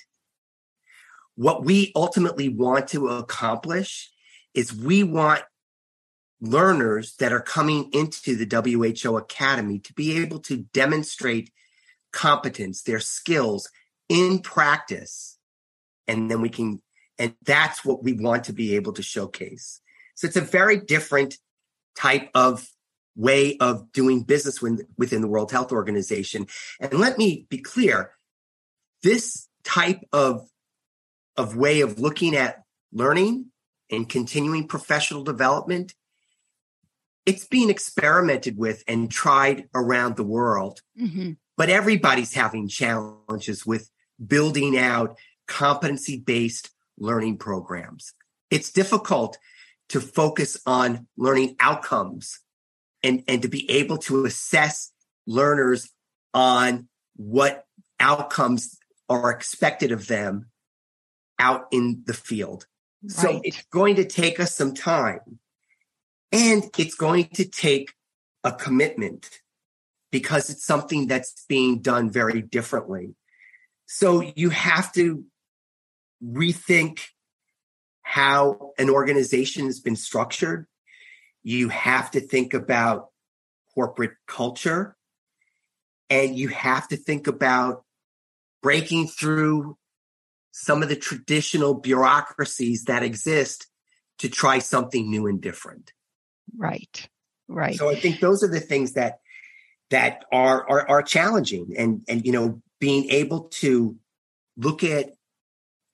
What 1.36 1.64
we 1.64 1.92
ultimately 1.96 2.50
want 2.50 2.90
to 2.90 3.08
accomplish 3.08 4.13
is 4.54 4.74
we 4.74 5.04
want 5.04 5.44
learners 6.42 7.16
that 7.20 7.32
are 7.32 7.42
coming 7.42 7.90
into 7.94 8.36
the 8.36 9.02
WHO 9.04 9.18
Academy 9.18 9.80
to 9.80 9.94
be 9.94 10.22
able 10.22 10.40
to 10.40 10.58
demonstrate 10.74 11.52
competence, 12.12 12.82
their 12.82 13.00
skills 13.00 13.70
in 14.10 14.40
practice. 14.40 15.38
And 16.08 16.30
then 16.30 16.42
we 16.42 16.50
can, 16.50 16.82
and 17.18 17.34
that's 17.44 17.86
what 17.86 18.04
we 18.04 18.14
want 18.14 18.46
to 18.46 18.54
be 18.54 18.76
able 18.76 18.94
to 18.94 19.02
showcase. 19.02 19.80
So 20.16 20.28
it's 20.28 20.36
a 20.36 20.42
very 20.42 20.78
different 20.78 21.38
type 21.96 22.30
of 22.36 22.68
way 23.16 23.58
of 23.58 23.92
doing 23.92 24.24
business 24.24 24.62
within 24.62 25.22
the 25.22 25.28
World 25.28 25.52
Health 25.52 25.72
Organization. 25.72 26.48
And 26.80 26.94
let 26.94 27.18
me 27.18 27.46
be 27.50 27.60
clear, 27.60 28.12
this 29.02 29.48
type 29.64 30.02
of, 30.12 30.48
of 31.38 31.56
way 31.56 31.82
of 31.82 32.00
looking 32.00 32.36
at 32.36 32.64
learning 32.92 33.52
and 33.92 34.10
continuing 34.10 34.68
professional 34.68 35.24
development 35.24 35.94
it's 37.26 37.46
being 37.46 37.70
experimented 37.70 38.58
with 38.58 38.84
and 38.88 39.10
tried 39.10 39.70
around 39.74 40.16
the 40.16 40.24
world. 40.24 40.82
Mm-hmm. 41.00 41.34
But 41.56 41.70
everybody's 41.70 42.34
having 42.34 42.68
challenges 42.68 43.66
with 43.66 43.90
building 44.26 44.78
out 44.78 45.18
competency 45.48 46.18
based 46.18 46.72
learning 46.98 47.38
programs. 47.38 48.14
It's 48.50 48.72
difficult 48.72 49.38
to 49.90 50.02
focus 50.02 50.58
on 50.66 51.08
learning 51.18 51.56
outcomes 51.60 52.40
and, 53.04 53.24
and 53.28 53.42
to 53.42 53.48
be 53.48 53.70
able 53.70 53.98
to 53.98 54.26
assess 54.26 54.92
learners 55.28 55.92
on 56.34 56.88
what 57.16 57.66
outcomes 58.00 58.78
are 59.10 59.32
expected 59.32 59.92
of 59.92 60.08
them 60.08 60.48
out 61.40 61.68
in 61.72 62.04
the 62.06 62.14
field. 62.14 62.66
Right. 63.04 63.12
So 63.12 63.42
it's 63.44 63.64
going 63.66 63.96
to 63.96 64.06
take 64.06 64.40
us 64.40 64.56
some 64.56 64.74
time 64.74 65.40
and 66.32 66.64
it's 66.78 66.96
going 66.96 67.30
to 67.34 67.46
take 67.46 67.94
a 68.44 68.52
commitment 68.52 69.30
because 70.12 70.50
it's 70.50 70.66
something 70.66 71.08
that's 71.08 71.46
being 71.50 71.82
done 71.82 72.10
very 72.10 72.42
differently. 72.42 73.16
So 73.88 74.22
you 74.36 74.50
have 74.50 74.94
to 74.94 75.26
rethink 76.24 77.00
how 78.04 78.72
an 78.78 78.90
organization 78.90 79.66
has 79.66 79.80
been 79.80 79.96
structured. 79.96 80.68
You 81.42 81.70
have 81.70 82.12
to 82.12 82.22
think 82.22 82.54
about 82.54 83.10
corporate 83.74 84.14
culture 84.28 84.96
and 86.10 86.38
you 86.38 86.50
have 86.50 86.88
to 86.90 86.98
think 86.98 87.28
about 87.28 87.84
breaking 88.62 89.08
through 89.08 89.78
some 90.54 90.84
of 90.84 90.88
the 90.88 90.96
traditional 90.96 91.74
bureaucracies 91.74 92.86
that 92.86 93.04
exist 93.04 93.68
to 94.20 94.30
try 94.30 94.60
something 94.60 95.10
new 95.10 95.26
and 95.26 95.42
different. 95.42 95.92
Right. 96.56 97.10
Right. 97.48 97.76
So 97.76 97.90
I 97.90 97.96
think 97.96 98.20
those 98.20 98.44
are 98.44 98.48
the 98.48 98.60
things 98.60 98.94
that 98.94 99.20
that 99.90 100.24
are 100.32 100.70
are, 100.70 100.90
are 100.90 101.04
challenging 101.04 101.74
and 101.78 102.04
and 102.08 102.26
you 102.26 102.32
know 102.32 102.62
being 102.80 103.10
able 103.10 103.46
to 103.46 103.98
look 104.56 104.84
at 104.84 105.10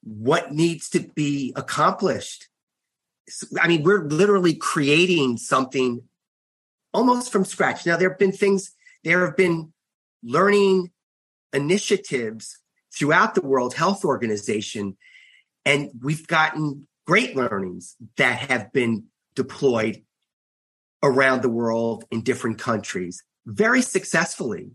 what 0.04 0.52
needs 0.52 0.90
to 0.90 1.00
be 1.00 1.54
accomplished. 1.56 2.50
I 3.60 3.68
mean, 3.68 3.84
we're 3.84 4.06
literally 4.06 4.56
creating 4.56 5.38
something 5.38 6.02
almost 6.94 7.32
from 7.32 7.46
scratch. 7.46 7.86
Now, 7.86 7.96
there 7.96 8.10
have 8.10 8.20
been 8.20 8.32
things, 8.32 8.72
there 9.04 9.26
have 9.26 9.38
been 9.38 9.72
learning 10.24 10.92
initiatives 11.54 12.60
throughout 12.94 13.36
the 13.36 13.46
World 13.46 13.74
Health 13.74 14.04
Organization, 14.04 14.98
and 15.66 15.90
we've 16.02 16.28
gotten 16.28 16.88
great 17.06 17.36
learnings 17.36 17.96
that 18.18 18.40
have 18.50 18.72
been 18.72 19.06
deployed 19.36 20.04
around 21.02 21.42
the 21.42 21.50
world 21.50 22.04
in 22.12 22.22
different 22.22 22.60
countries 22.60 23.24
very 23.46 23.82
successfully, 23.82 24.72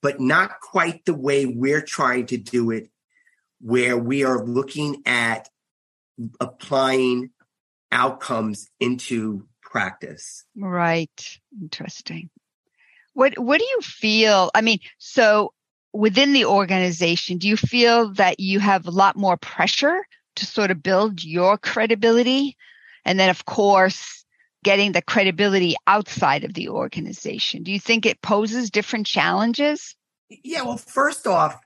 but 0.00 0.20
not 0.20 0.60
quite 0.60 1.04
the 1.04 1.14
way 1.14 1.46
we're 1.46 1.82
trying 1.82 2.26
to 2.26 2.36
do 2.36 2.70
it 2.70 2.88
where 3.60 3.96
we 3.96 4.24
are 4.24 4.44
looking 4.44 5.02
at 5.04 5.48
applying 6.40 7.30
outcomes 7.90 8.68
into 8.80 9.46
practice. 9.62 10.44
Right. 10.56 11.38
Interesting. 11.60 12.30
What 13.14 13.36
what 13.38 13.58
do 13.58 13.64
you 13.64 13.80
feel? 13.82 14.50
I 14.54 14.60
mean, 14.60 14.78
so 14.98 15.52
within 15.92 16.32
the 16.32 16.44
organization, 16.44 17.38
do 17.38 17.48
you 17.48 17.56
feel 17.56 18.12
that 18.14 18.40
you 18.40 18.60
have 18.60 18.86
a 18.86 18.90
lot 18.90 19.16
more 19.16 19.36
pressure 19.36 20.04
to 20.36 20.46
sort 20.46 20.70
of 20.70 20.82
build 20.82 21.24
your 21.24 21.58
credibility? 21.58 22.56
And 23.04 23.18
then 23.18 23.30
of 23.30 23.44
course, 23.44 24.24
getting 24.64 24.92
the 24.92 25.02
credibility 25.02 25.76
outside 25.86 26.44
of 26.44 26.54
the 26.54 26.68
organization. 26.68 27.62
Do 27.62 27.72
you 27.72 27.80
think 27.80 28.04
it 28.04 28.20
poses 28.22 28.70
different 28.70 29.06
challenges? 29.06 29.94
Yeah, 30.28 30.62
well, 30.62 30.76
first 30.76 31.26
off, 31.26 31.58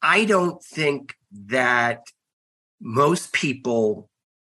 I 0.00 0.24
don't 0.24 0.62
think 0.62 1.14
that 1.48 2.06
most 2.80 3.32
people, 3.32 4.08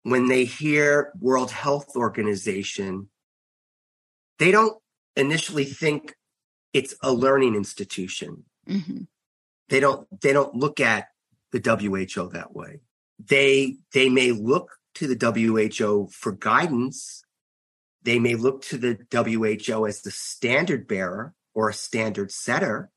when 0.04 0.28
they 0.28 0.46
hear 0.46 1.12
World 1.20 1.52
Health 1.52 1.96
Organization, 1.96 3.10
they 4.40 4.52
don't 4.52 4.78
initially 5.16 5.66
think 5.66 6.16
it's 6.74 6.96
a 7.04 7.12
learning 7.12 7.56
institution. 7.56 8.46
Mm-hmm. 8.68 9.04
They 9.70 9.80
don't 9.80 10.08
they 10.22 10.34
don't 10.34 10.56
look 10.56 10.80
at 10.80 11.08
the 11.52 11.60
WHO 11.60 12.30
that 12.30 12.56
way. 12.56 12.82
They 13.20 13.78
they 13.94 14.10
may 14.10 14.32
look 14.32 14.72
to 14.96 15.14
the 15.14 15.18
WHO 15.80 16.10
for 16.12 16.32
guidance. 16.32 17.24
They 18.04 18.20
may 18.20 18.36
look 18.36 18.64
to 18.64 18.78
the 18.78 18.98
WHO 19.12 19.86
as 19.88 20.02
the 20.02 20.12
standard 20.12 20.88
bearer 20.88 21.34
or 21.54 21.70
a 21.70 21.74
standard 21.74 22.32
setter 22.32 22.92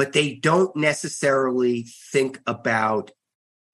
but 0.00 0.14
they 0.14 0.34
don't 0.34 0.74
necessarily 0.76 1.86
think 2.10 2.40
about 2.46 3.10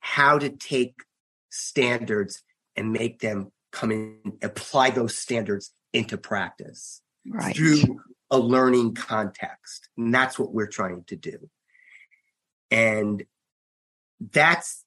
how 0.01 0.39
to 0.39 0.51
take 0.51 1.03
standards 1.51 2.43
and 2.75 2.93
make 2.93 3.21
them 3.21 3.53
come 3.71 3.93
in, 3.93 4.19
apply 4.43 4.91
those 4.91 5.17
standards 5.17 5.73
into 5.93 6.19
practice 6.19 7.01
right. 7.29 7.55
through 7.55 8.01
a 8.31 8.39
learning 8.39 8.95
context. 8.95 9.89
And 9.97 10.15
that's 10.15 10.39
what 10.39 10.53
we're 10.53 10.67
trying 10.67 11.05
to 11.05 11.17
do. 11.17 11.49
And 12.71 13.25
that's 14.33 14.85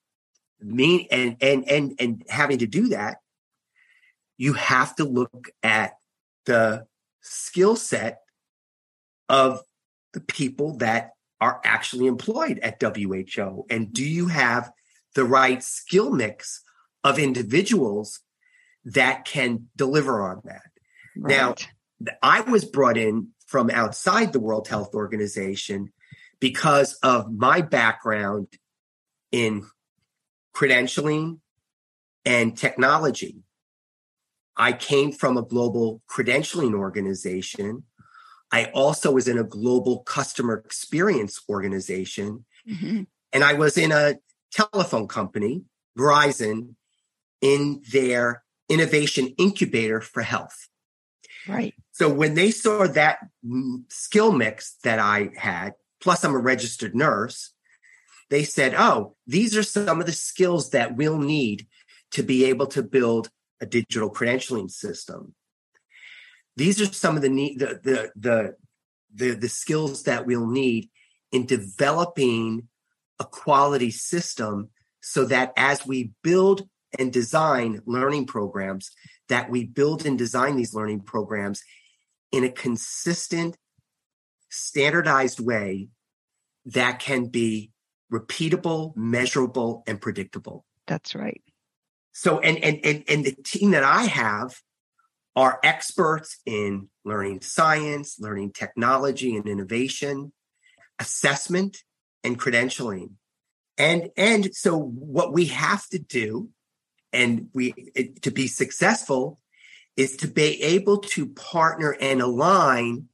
me 0.62 1.08
and 1.10 1.38
and 1.42 1.70
and 1.70 1.96
and 2.00 2.24
having 2.28 2.58
to 2.60 2.68
do 2.68 2.90
that, 2.90 3.18
you 4.38 4.54
have 4.54 4.96
to 4.96 5.06
look 5.06 5.50
at 5.64 5.94
the 6.46 6.86
skill 7.22 7.76
set 7.76 8.20
of 9.30 9.62
the 10.14 10.20
people 10.20 10.78
that 10.78 11.12
are 11.40 11.62
actually 11.64 12.08
employed 12.08 12.60
at 12.60 12.82
WHO? 12.82 13.66
And 13.70 13.94
do 13.94 14.04
you 14.04 14.28
have 14.28 14.72
the 15.16 15.24
right 15.24 15.64
skill 15.64 16.12
mix 16.12 16.62
of 17.04 17.20
individuals 17.20 18.22
that 18.84 19.26
can 19.26 19.68
deliver 19.76 20.22
on 20.22 20.42
that? 20.46 20.62
Right. 21.18 21.38
Now, 21.38 21.56
I 22.22 22.42
was 22.42 22.66
brought 22.66 22.98
in 22.98 23.30
from 23.46 23.70
outside 23.70 24.34
the 24.34 24.40
World 24.40 24.68
Health 24.68 24.94
Organization 24.94 25.92
because 26.40 26.94
of 27.04 27.32
my 27.32 27.62
background 27.62 28.48
in 29.32 29.66
credentialing 30.56 31.40
and 32.26 32.58
technology. 32.58 33.44
I 34.56 34.74
came 34.74 35.12
from 35.12 35.38
a 35.38 35.42
global 35.42 36.02
credentialing 36.10 36.74
organization 36.74 37.84
I 38.52 38.66
also 38.66 39.12
was 39.12 39.28
in 39.28 39.38
a 39.38 39.44
global 39.44 40.00
customer 40.00 40.56
experience 40.66 41.42
organization. 41.50 42.46
Mm-hmm. 42.68 43.04
And 43.32 43.44
I 43.44 43.54
was 43.54 43.78
in 43.78 43.92
a 43.92 44.16
telephone 44.52 45.08
company, 45.08 45.64
Verizon, 45.98 46.76
in 47.42 47.82
their 47.92 48.44
innovation 48.68 49.28
incubator 49.38 50.02
for 50.02 50.22
health. 50.22 50.68
Right. 51.48 51.74
So 51.92 52.10
when 52.12 52.34
they 52.34 52.52
saw 52.52 52.88
that 52.88 53.20
skill 53.90 54.32
mix 54.32 54.78
that 54.84 55.00
I 55.00 55.30
had, 55.36 55.74
plus 56.02 56.24
I'm 56.24 56.34
a 56.34 56.40
registered 56.40 56.96
nurse, 56.96 57.54
they 58.30 58.44
said, 58.44 58.76
oh, 58.78 59.16
these 59.28 59.58
are 59.58 59.64
some 59.64 60.00
of 60.00 60.06
the 60.06 60.14
skills 60.14 60.70
that 60.72 60.96
we'll 60.96 61.18
need 61.18 61.68
to 62.12 62.24
be 62.24 62.46
able 62.46 62.68
to 62.68 62.84
build 62.84 63.30
a 63.62 63.66
digital 63.66 64.10
credentialing 64.10 64.70
system. 64.70 65.34
These 66.56 66.82
are 66.82 66.86
some 66.86 67.16
of 67.16 67.22
the 67.22 67.30
the 67.30 67.80
the 67.84 68.12
the 68.16 68.56
the, 69.14 69.36
the 69.36 69.50
skills 69.50 70.04
that 70.04 70.26
we'll 70.26 70.48
need 70.48 70.90
in 71.32 71.46
developing 71.46 72.68
a 73.20 73.26
quality 73.26 73.92
system 73.92 74.70
so 75.02 75.26
that 75.26 75.54
as 75.58 75.86
we 75.86 76.12
build 76.24 76.68
and 76.98 77.14
design 77.14 77.82
learning 77.86 78.26
programs 78.26 78.92
that 79.30 79.50
we 79.50 79.64
build 79.66 80.06
and 80.06 80.18
design 80.18 80.56
these 80.56 80.74
learning 80.74 81.02
programs 81.02 81.64
in 82.32 82.44
a 82.44 82.50
consistent 82.50 83.58
standardized 84.50 85.40
way 85.40 85.90
that 86.66 87.00
can 87.00 87.26
be 87.26 87.72
repeatable 88.12 88.96
measurable 88.96 89.84
and 89.88 90.02
predictable 90.02 90.66
that's 90.88 91.14
right 91.14 91.44
so 92.12 92.40
and 92.40 92.58
and 92.64 92.80
and, 92.84 93.04
and 93.08 93.26
the 93.26 93.36
team 93.44 93.72
that 93.72 93.84
i 93.84 94.04
have 94.04 94.56
are 95.40 95.60
experts 95.64 96.40
in 96.46 96.90
learning 97.06 97.40
science, 97.40 98.20
learning 98.20 98.52
technology 98.52 99.38
and 99.38 99.48
innovation, 99.48 100.34
assessment 101.00 101.78
and 102.26 102.38
credentialing. 102.38 103.12
And, 103.78 104.10
and 104.18 104.54
so 104.54 104.78
what 104.78 105.32
we 105.32 105.46
have 105.46 105.88
to 105.90 106.00
do 106.00 106.50
and 107.12 107.50
we, 107.54 107.74
to 108.22 108.32
be 108.32 108.48
successful 108.48 109.40
is 109.98 110.18
to 110.18 110.28
be 110.28 110.62
able 110.62 111.00
to 111.00 111.28
partner 111.28 111.96
and 112.00 112.22
align 112.22 113.08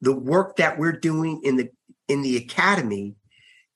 the 0.00 0.14
work 0.14 0.56
that 0.56 0.78
we're 0.78 0.92
doing 0.92 1.40
in 1.42 1.56
the, 1.56 1.70
in 2.08 2.22
the 2.22 2.36
academy 2.36 3.14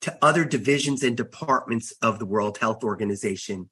to 0.03 0.16
other 0.22 0.44
divisions 0.44 1.03
and 1.03 1.16
departments 1.16 1.92
of 2.03 2.18
the 2.18 2.26
World 2.26 2.59
Health 2.59 2.85
Organization 2.85 3.70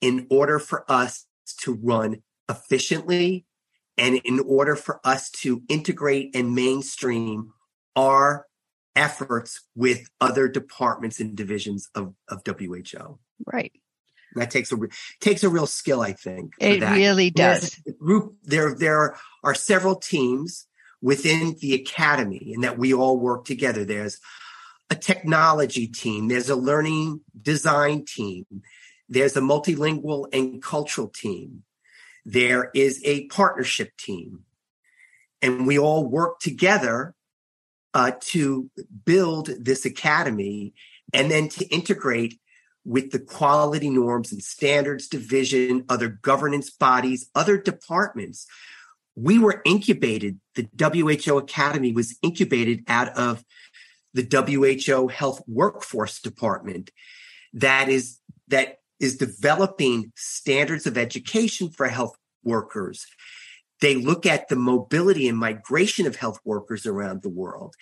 in 0.00 0.26
order 0.30 0.58
for 0.58 0.90
us 0.90 1.26
to 1.60 1.74
run 1.74 2.22
efficiently 2.48 3.44
And 3.98 4.16
in 4.24 4.40
order 4.46 4.76
for 4.76 5.00
us 5.04 5.28
to 5.42 5.62
integrate 5.68 6.34
and 6.34 6.54
mainstream 6.54 7.52
our 7.96 8.46
efforts 8.94 9.60
with 9.74 10.08
other 10.20 10.48
departments 10.48 11.18
and 11.18 11.36
divisions 11.36 11.88
of, 11.94 12.14
of 12.28 12.42
WHO. 12.46 13.18
Right. 13.44 13.72
That 14.34 14.50
takes 14.50 14.72
a 14.72 14.76
takes 15.20 15.42
a 15.42 15.48
real 15.48 15.66
skill, 15.66 16.00
I 16.00 16.12
think. 16.12 16.52
It 16.60 16.80
that. 16.80 16.96
really 16.96 17.30
does. 17.30 17.80
Group 17.98 18.36
there 18.44 18.74
there 18.74 19.16
are 19.42 19.54
several 19.54 19.96
teams 19.96 20.66
within 21.00 21.56
the 21.60 21.74
academy, 21.74 22.52
and 22.54 22.64
that 22.64 22.78
we 22.78 22.92
all 22.92 23.18
work 23.18 23.44
together. 23.44 23.84
There's 23.84 24.20
a 24.90 24.94
technology 24.94 25.86
team. 25.86 26.28
There's 26.28 26.50
a 26.50 26.56
learning 26.56 27.20
design 27.40 28.04
team. 28.04 28.44
There's 29.08 29.36
a 29.36 29.40
multilingual 29.40 30.26
and 30.32 30.62
cultural 30.62 31.08
team. 31.08 31.64
There 32.24 32.70
is 32.74 33.00
a 33.04 33.26
partnership 33.28 33.96
team, 33.96 34.44
and 35.40 35.66
we 35.66 35.78
all 35.78 36.04
work 36.04 36.40
together 36.40 37.14
uh, 37.94 38.12
to 38.20 38.70
build 39.04 39.50
this 39.58 39.86
academy 39.86 40.74
and 41.12 41.30
then 41.30 41.48
to 41.48 41.66
integrate 41.68 42.38
with 42.88 43.10
the 43.10 43.18
quality 43.18 43.90
norms 43.90 44.32
and 44.32 44.42
standards 44.42 45.08
division, 45.08 45.84
other 45.88 46.08
governance 46.08 46.70
bodies, 46.70 47.28
other 47.34 47.58
departments. 47.58 48.46
We 49.14 49.38
were 49.38 49.60
incubated, 49.66 50.40
the 50.54 50.68
WHO 50.78 51.38
Academy 51.38 51.92
was 51.92 52.16
incubated 52.22 52.84
out 52.88 53.08
of 53.08 53.44
the 54.14 54.26
WHO 54.86 55.08
Health 55.08 55.42
Workforce 55.46 56.20
Department 56.20 56.90
that 57.52 57.88
is 57.88 58.18
that 58.48 58.78
is 59.00 59.16
developing 59.16 60.12
standards 60.16 60.86
of 60.86 60.96
education 60.96 61.70
for 61.70 61.88
health 61.88 62.16
workers 62.42 63.06
they 63.80 63.94
look 63.94 64.26
at 64.26 64.48
the 64.48 64.56
mobility 64.56 65.28
and 65.28 65.38
migration 65.38 66.06
of 66.06 66.16
health 66.16 66.40
workers 66.44 66.86
around 66.86 67.22
the 67.22 67.28
world, 67.28 67.74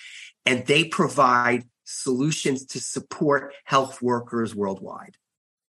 and 0.45 0.67
they 0.67 0.85
provide 0.85 1.65
solutions 1.87 2.67
to 2.67 2.81
support 2.81 3.55
health 3.65 4.03
workers 4.03 4.55
worldwide. 4.55 5.17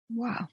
Wow. 0.10 0.48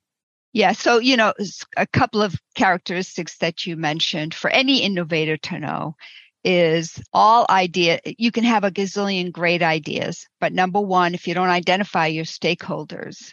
Yeah. 0.52 0.72
So, 0.72 0.98
you 0.98 1.16
know, 1.16 1.32
a 1.76 1.86
couple 1.86 2.22
of 2.22 2.34
characteristics 2.54 3.38
that 3.38 3.66
you 3.66 3.76
mentioned 3.76 4.34
for 4.34 4.50
any 4.50 4.82
innovator 4.82 5.36
to 5.38 5.58
know 5.58 5.96
is 6.44 7.02
all 7.14 7.46
idea 7.48 7.98
you 8.04 8.30
can 8.30 8.44
have 8.44 8.64
a 8.64 8.70
gazillion 8.70 9.32
great 9.32 9.62
ideas 9.62 10.26
but 10.40 10.52
number 10.52 10.78
one 10.78 11.14
if 11.14 11.26
you 11.26 11.32
don't 11.32 11.48
identify 11.48 12.06
your 12.06 12.26
stakeholders 12.26 13.32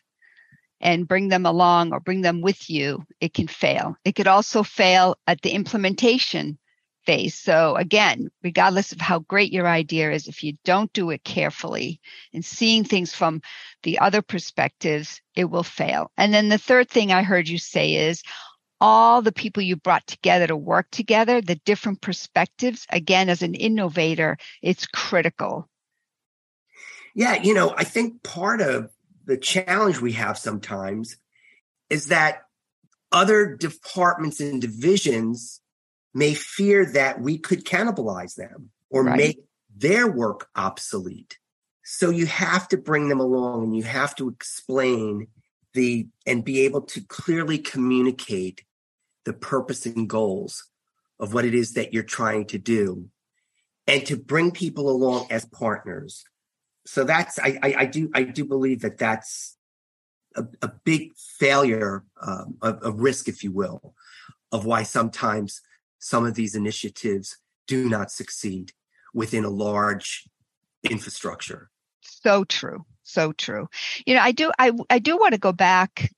and 0.81 1.07
bring 1.07 1.29
them 1.29 1.45
along 1.45 1.93
or 1.93 1.99
bring 1.99 2.21
them 2.21 2.41
with 2.41 2.69
you, 2.69 3.05
it 3.19 3.33
can 3.33 3.47
fail. 3.47 3.95
It 4.03 4.15
could 4.15 4.27
also 4.27 4.63
fail 4.63 5.15
at 5.27 5.41
the 5.41 5.51
implementation 5.51 6.57
phase. 7.05 7.35
So 7.35 7.75
again, 7.75 8.29
regardless 8.43 8.91
of 8.91 9.01
how 9.01 9.19
great 9.19 9.51
your 9.51 9.67
idea 9.67 10.11
is, 10.11 10.27
if 10.27 10.43
you 10.43 10.57
don't 10.63 10.91
do 10.93 11.09
it 11.09 11.23
carefully 11.23 11.99
and 12.33 12.43
seeing 12.43 12.83
things 12.83 13.13
from 13.13 13.41
the 13.83 13.99
other 13.99 14.21
perspectives, 14.21 15.21
it 15.35 15.45
will 15.45 15.63
fail. 15.63 16.11
And 16.17 16.33
then 16.33 16.49
the 16.49 16.57
third 16.57 16.89
thing 16.89 17.11
I 17.11 17.23
heard 17.23 17.47
you 17.47 17.57
say 17.57 17.95
is 17.95 18.23
all 18.79 19.21
the 19.21 19.31
people 19.31 19.61
you 19.61 19.75
brought 19.75 20.07
together 20.07 20.47
to 20.47 20.57
work 20.57 20.89
together, 20.91 21.39
the 21.39 21.61
different 21.65 22.01
perspectives, 22.01 22.87
again, 22.89 23.29
as 23.29 23.43
an 23.43 23.53
innovator, 23.53 24.37
it's 24.61 24.87
critical. 24.87 25.69
Yeah, 27.13 27.41
you 27.41 27.53
know, 27.53 27.73
I 27.77 27.83
think 27.83 28.23
part 28.23 28.61
of 28.61 28.89
the 29.25 29.37
challenge 29.37 29.99
we 29.99 30.13
have 30.13 30.37
sometimes 30.37 31.17
is 31.89 32.07
that 32.07 32.43
other 33.11 33.55
departments 33.55 34.39
and 34.39 34.61
divisions 34.61 35.60
may 36.13 36.33
fear 36.33 36.85
that 36.85 37.21
we 37.21 37.37
could 37.37 37.65
cannibalize 37.65 38.35
them 38.35 38.69
or 38.89 39.03
right. 39.03 39.17
make 39.17 39.43
their 39.75 40.09
work 40.11 40.49
obsolete. 40.55 41.37
So 41.83 42.09
you 42.09 42.25
have 42.25 42.67
to 42.69 42.77
bring 42.77 43.09
them 43.09 43.19
along 43.19 43.63
and 43.63 43.75
you 43.75 43.83
have 43.83 44.15
to 44.15 44.29
explain 44.29 45.27
the 45.73 46.07
and 46.25 46.43
be 46.43 46.61
able 46.61 46.81
to 46.81 47.01
clearly 47.01 47.57
communicate 47.57 48.65
the 49.23 49.33
purpose 49.33 49.85
and 49.85 50.09
goals 50.09 50.67
of 51.19 51.33
what 51.33 51.45
it 51.45 51.53
is 51.53 51.73
that 51.73 51.93
you're 51.93 52.03
trying 52.03 52.45
to 52.47 52.57
do 52.57 53.09
and 53.87 54.05
to 54.05 54.17
bring 54.17 54.51
people 54.51 54.89
along 54.89 55.27
as 55.29 55.45
partners 55.45 56.25
so 56.85 57.03
that's 57.03 57.39
I, 57.39 57.57
I, 57.61 57.75
I 57.79 57.85
do 57.85 58.09
I 58.13 58.23
do 58.23 58.43
believe 58.43 58.81
that 58.81 58.97
that's 58.97 59.57
a, 60.35 60.45
a 60.61 60.71
big 60.83 61.11
failure 61.15 62.03
um, 62.21 62.57
of, 62.61 62.81
of 62.81 62.99
risk, 62.99 63.27
if 63.27 63.43
you 63.43 63.51
will, 63.51 63.93
of 64.51 64.65
why 64.65 64.83
sometimes 64.83 65.61
some 66.01 66.25
of 66.25 66.35
these 66.35 66.55
initiatives 66.55 67.37
do 67.67 67.87
not 67.87 68.11
succeed 68.11 68.73
within 69.13 69.45
a 69.45 69.49
large 69.49 70.27
infrastructure. 70.83 71.69
So 72.01 72.43
true, 72.43 72.85
so 73.03 73.31
true. 73.31 73.69
You 74.05 74.15
know, 74.15 74.21
I 74.21 74.33
do 74.33 74.51
I 74.59 74.71
I 74.89 74.99
do 74.99 75.17
want 75.17 75.33
to 75.33 75.39
go 75.39 75.53
back 75.53 76.11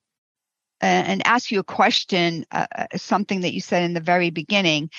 and 0.80 1.26
ask 1.26 1.50
you 1.50 1.60
a 1.60 1.64
question, 1.64 2.44
uh, 2.50 2.66
uh, 2.76 2.86
something 2.96 3.40
that 3.40 3.54
you 3.54 3.60
said 3.60 3.84
in 3.84 3.94
the 3.94 4.00
very 4.00 4.28
beginning 4.28 4.90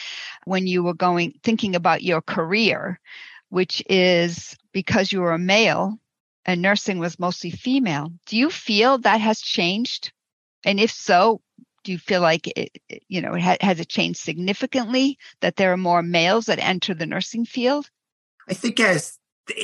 when 0.46 0.66
you 0.66 0.82
were 0.82 0.96
going 0.96 1.34
thinking 1.44 1.76
about 1.76 2.02
your 2.02 2.22
career 2.22 3.00
which 3.50 3.84
is 3.90 4.58
because 4.74 5.12
you 5.12 5.22
were 5.22 5.34
a 5.34 5.40
male 5.40 5.98
and 6.46 6.62
nursing 6.62 7.00
was 7.00 7.20
mostly 7.20 7.52
female. 7.52 8.12
Do 8.26 8.38
you 8.38 8.50
feel 8.50 8.98
that 9.00 9.22
has 9.22 9.40
changed? 9.40 10.12
And 10.64 10.80
if 10.80 10.92
so, 10.92 11.42
do 11.86 11.92
you 11.92 12.00
feel 12.00 12.20
like 12.20 12.52
it, 12.58 12.82
you 13.08 13.22
know, 13.22 13.36
has 13.36 13.80
it 13.80 13.88
changed 13.88 14.20
significantly 14.20 15.18
that 15.40 15.56
there 15.56 15.72
are 15.72 15.78
more 15.78 16.02
males 16.02 16.48
that 16.48 16.60
enter 16.60 16.94
the 16.94 17.06
nursing 17.06 17.46
field? 17.46 17.90
I 18.50 18.54
think 18.54 18.80
as 18.80 19.18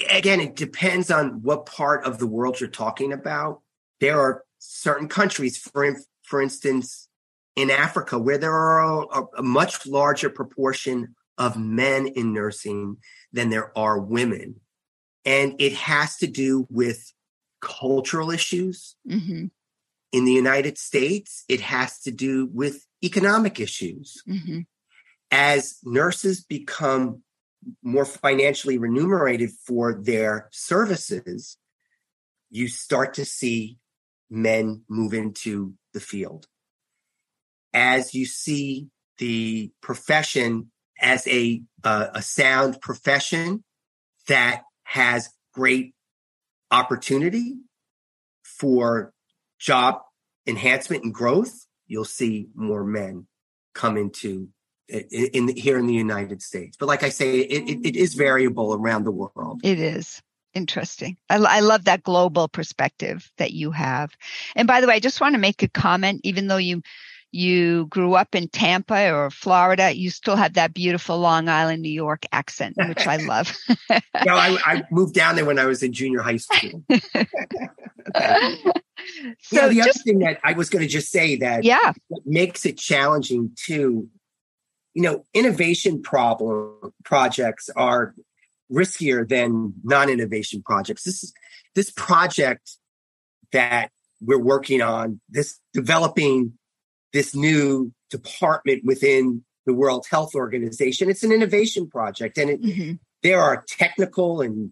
again, 0.09 0.39
it 0.39 0.55
depends 0.55 1.11
on 1.11 1.41
what 1.41 1.65
part 1.65 2.05
of 2.05 2.19
the 2.19 2.27
world 2.27 2.59
you're 2.59 2.69
talking 2.69 3.11
about. 3.11 3.61
There 3.99 4.19
are 4.19 4.43
certain 4.59 5.09
countries, 5.09 5.57
for 5.57 5.97
for 6.23 6.41
instance, 6.41 7.09
in 7.55 7.69
Africa, 7.69 8.17
where 8.17 8.37
there 8.37 8.53
are 8.53 9.01
a, 9.01 9.23
a 9.39 9.43
much 9.43 9.85
larger 9.85 10.29
proportion 10.29 11.15
of 11.37 11.57
men 11.57 12.07
in 12.07 12.33
nursing 12.33 12.97
than 13.33 13.49
there 13.49 13.75
are 13.77 13.99
women. 13.99 14.59
And 15.25 15.55
it 15.59 15.73
has 15.73 16.17
to 16.17 16.27
do 16.27 16.67
with 16.69 17.11
cultural 17.61 18.31
issues. 18.31 18.95
Mm-hmm. 19.07 19.45
In 20.11 20.25
the 20.25 20.33
United 20.33 20.77
States, 20.77 21.45
it 21.47 21.61
has 21.61 21.99
to 22.01 22.11
do 22.11 22.49
with 22.51 22.85
economic 23.03 23.59
issues. 23.59 24.21
Mm-hmm. 24.27 24.59
As 25.31 25.77
nurses 25.83 26.43
become 26.43 27.23
more 27.81 28.05
financially 28.05 28.77
remunerated 28.77 29.51
for 29.65 29.93
their 29.93 30.49
services, 30.51 31.57
you 32.49 32.67
start 32.67 33.13
to 33.13 33.25
see 33.25 33.77
men 34.29 34.83
move 34.89 35.13
into 35.13 35.75
the 35.93 35.99
field. 35.99 36.47
As 37.73 38.13
you 38.13 38.25
see 38.25 38.87
the 39.17 39.71
profession 39.81 40.71
as 40.99 41.27
a 41.27 41.61
uh, 41.83 42.07
a 42.13 42.21
sound 42.21 42.79
profession 42.81 43.63
that 44.27 44.63
has 44.83 45.29
great 45.53 45.93
opportunity 46.69 47.55
for 48.43 49.13
job 49.61 49.99
enhancement 50.47 51.03
and 51.03 51.13
growth, 51.13 51.65
you'll 51.87 52.03
see 52.05 52.47
more 52.55 52.83
men 52.83 53.27
come 53.73 53.95
into 53.95 54.49
in, 54.89 55.29
in 55.33 55.55
here 55.55 55.77
in 55.77 55.87
the 55.87 55.93
United 55.93 56.41
States. 56.41 56.75
But 56.77 56.87
like 56.87 57.03
I 57.03 57.09
say, 57.09 57.39
it, 57.39 57.69
it, 57.69 57.87
it 57.87 57.95
is 57.95 58.15
variable 58.15 58.73
around 58.73 59.05
the 59.05 59.11
world. 59.11 59.61
It 59.63 59.79
is 59.79 60.21
interesting. 60.53 61.17
I, 61.29 61.37
I, 61.37 61.59
love 61.61 61.85
that 61.85 62.03
global 62.03 62.49
perspective 62.49 63.31
that 63.37 63.51
you 63.51 63.71
have. 63.71 64.11
And 64.55 64.67
by 64.67 64.81
the 64.81 64.87
way, 64.87 64.95
I 64.95 64.99
just 64.99 65.21
want 65.21 65.35
to 65.35 65.39
make 65.39 65.63
a 65.63 65.69
comment, 65.69 66.21
even 66.25 66.47
though 66.47 66.57
you 66.57 66.81
you 67.31 67.85
grew 67.87 68.13
up 68.13 68.35
in 68.35 68.49
Tampa 68.49 69.13
or 69.13 69.29
Florida, 69.29 69.95
you 69.95 70.09
still 70.09 70.35
have 70.35 70.53
that 70.53 70.73
beautiful 70.73 71.17
Long 71.17 71.47
Island, 71.47 71.81
New 71.81 71.89
York 71.89 72.25
accent, 72.31 72.75
which 72.77 73.07
I 73.07 73.17
love. 73.17 73.55
yeah, 73.89 73.99
I, 74.27 74.57
I, 74.65 74.83
moved 74.91 75.13
down 75.13 75.35
there 75.35 75.45
when 75.45 75.57
I 75.57 75.65
was 75.65 75.81
in 75.81 75.93
junior 75.93 76.21
high 76.21 76.37
school. 76.37 76.83
So 79.41 79.69
the 79.69 79.75
just, 79.75 79.89
other 79.89 79.99
thing 80.03 80.19
that 80.19 80.39
I 80.43 80.53
was 80.53 80.69
going 80.69 80.83
to 80.83 80.87
just 80.87 81.11
say 81.11 81.35
that 81.37 81.63
yeah 81.63 81.93
makes 82.25 82.65
it 82.65 82.77
challenging 82.77 83.51
too, 83.55 84.09
you 84.93 85.01
know, 85.01 85.25
innovation 85.33 86.01
problem 86.01 86.93
projects 87.03 87.69
are 87.75 88.13
riskier 88.71 89.27
than 89.27 89.73
non-innovation 89.83 90.63
projects. 90.63 91.03
This 91.03 91.23
is 91.23 91.33
this 91.75 91.91
project 91.91 92.77
that 93.51 93.91
we're 94.21 94.39
working 94.39 94.81
on, 94.81 95.19
this 95.29 95.59
developing 95.73 96.53
this 97.13 97.35
new 97.35 97.91
department 98.09 98.83
within 98.83 99.43
the 99.65 99.73
World 99.73 100.05
Health 100.09 100.35
Organization. 100.35 101.09
It's 101.09 101.23
an 101.23 101.31
innovation 101.31 101.89
project, 101.89 102.37
and 102.37 102.49
it, 102.49 102.61
mm-hmm. 102.61 102.93
there 103.23 103.41
are 103.41 103.63
technical 103.67 104.41
and 104.41 104.71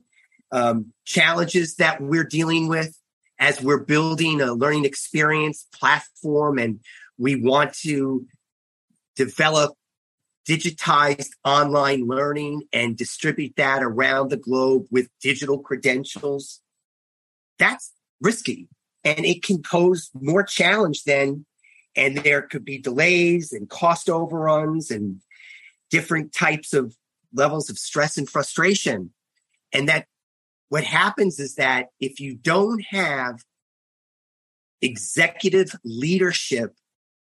um, 0.51 0.93
challenges 1.05 1.75
that 1.75 2.01
we're 2.01 2.23
dealing 2.23 2.67
with 2.67 2.97
as 3.39 3.61
we're 3.61 3.83
building 3.83 4.41
a 4.41 4.53
learning 4.53 4.85
experience 4.85 5.65
platform, 5.73 6.57
and 6.57 6.79
we 7.17 7.35
want 7.35 7.73
to 7.73 8.25
develop 9.15 9.73
digitized 10.47 11.29
online 11.45 12.07
learning 12.07 12.63
and 12.73 12.97
distribute 12.97 13.53
that 13.55 13.83
around 13.83 14.29
the 14.29 14.37
globe 14.37 14.87
with 14.89 15.07
digital 15.21 15.59
credentials, 15.59 16.61
that's 17.59 17.91
risky 18.19 18.67
and 19.03 19.25
it 19.25 19.43
can 19.43 19.61
pose 19.61 20.09
more 20.13 20.43
challenge 20.43 21.03
than, 21.03 21.45
and 21.95 22.17
there 22.17 22.41
could 22.41 22.63
be 22.63 22.77
delays 22.77 23.51
and 23.51 23.69
cost 23.69 24.09
overruns 24.09 24.91
and 24.91 25.21
different 25.89 26.33
types 26.33 26.73
of 26.73 26.95
levels 27.33 27.69
of 27.69 27.77
stress 27.77 28.17
and 28.17 28.29
frustration. 28.29 29.11
And 29.73 29.87
that 29.89 30.05
what 30.69 30.83
happens 30.83 31.39
is 31.39 31.55
that 31.55 31.87
if 31.99 32.19
you 32.19 32.35
don't 32.35 32.83
have 32.89 33.43
executive 34.81 35.75
leadership 35.83 36.75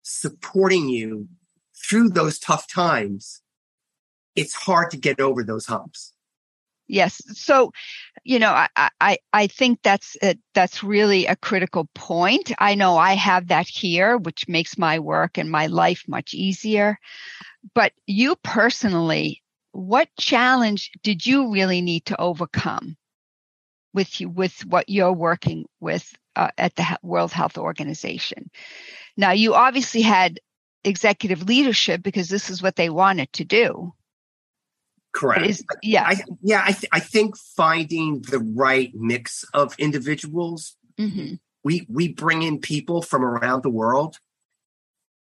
supporting 0.01 0.89
you 0.89 1.27
through 1.75 2.09
those 2.09 2.39
tough 2.39 2.67
times, 2.67 3.41
it's 4.35 4.53
hard 4.53 4.91
to 4.91 4.97
get 4.97 5.19
over 5.19 5.43
those 5.43 5.65
humps. 5.65 6.12
Yes. 6.93 7.23
So, 7.35 7.71
you 8.23 8.37
know, 8.37 8.51
I, 8.51 8.89
I, 9.01 9.17
I 9.33 9.47
think 9.47 9.79
that's, 9.81 10.15
a, 10.21 10.35
that's 10.53 10.83
really 10.83 11.25
a 11.25 11.35
critical 11.35 11.89
point. 11.95 12.51
I 12.59 12.75
know 12.75 12.97
I 12.97 13.15
have 13.15 13.47
that 13.47 13.67
here, 13.67 14.15
which 14.17 14.47
makes 14.47 14.77
my 14.77 14.99
work 14.99 15.39
and 15.39 15.49
my 15.49 15.65
life 15.65 16.03
much 16.07 16.35
easier. 16.35 16.99
But 17.73 17.93
you 18.05 18.35
personally, 18.43 19.41
what 19.71 20.07
challenge 20.19 20.91
did 21.01 21.25
you 21.25 21.51
really 21.51 21.81
need 21.81 22.05
to 22.05 22.21
overcome 22.21 22.95
with 23.95 24.21
you, 24.21 24.29
with 24.29 24.63
what 24.67 24.87
you're 24.87 25.11
working 25.13 25.65
with 25.79 26.13
uh, 26.35 26.51
at 26.59 26.75
the 26.75 26.99
World 27.01 27.31
Health 27.31 27.57
Organization? 27.57 28.51
Now, 29.17 29.31
you 29.31 29.55
obviously 29.55 30.01
had 30.01 30.39
executive 30.83 31.41
leadership 31.47 32.03
because 32.03 32.29
this 32.29 32.51
is 32.51 32.61
what 32.61 32.75
they 32.75 32.91
wanted 32.91 33.33
to 33.33 33.45
do. 33.45 33.93
Correct. 35.13 35.45
Is, 35.45 35.63
yeah. 35.81 36.03
I, 36.05 36.21
yeah. 36.41 36.63
I, 36.65 36.71
th- 36.71 36.89
I 36.91 36.99
think 36.99 37.37
finding 37.37 38.21
the 38.21 38.39
right 38.39 38.91
mix 38.95 39.45
of 39.53 39.75
individuals. 39.77 40.75
Mm-hmm. 40.99 41.35
We 41.63 41.87
we 41.89 42.11
bring 42.11 42.41
in 42.41 42.59
people 42.59 43.01
from 43.01 43.23
around 43.23 43.63
the 43.63 43.69
world. 43.69 44.17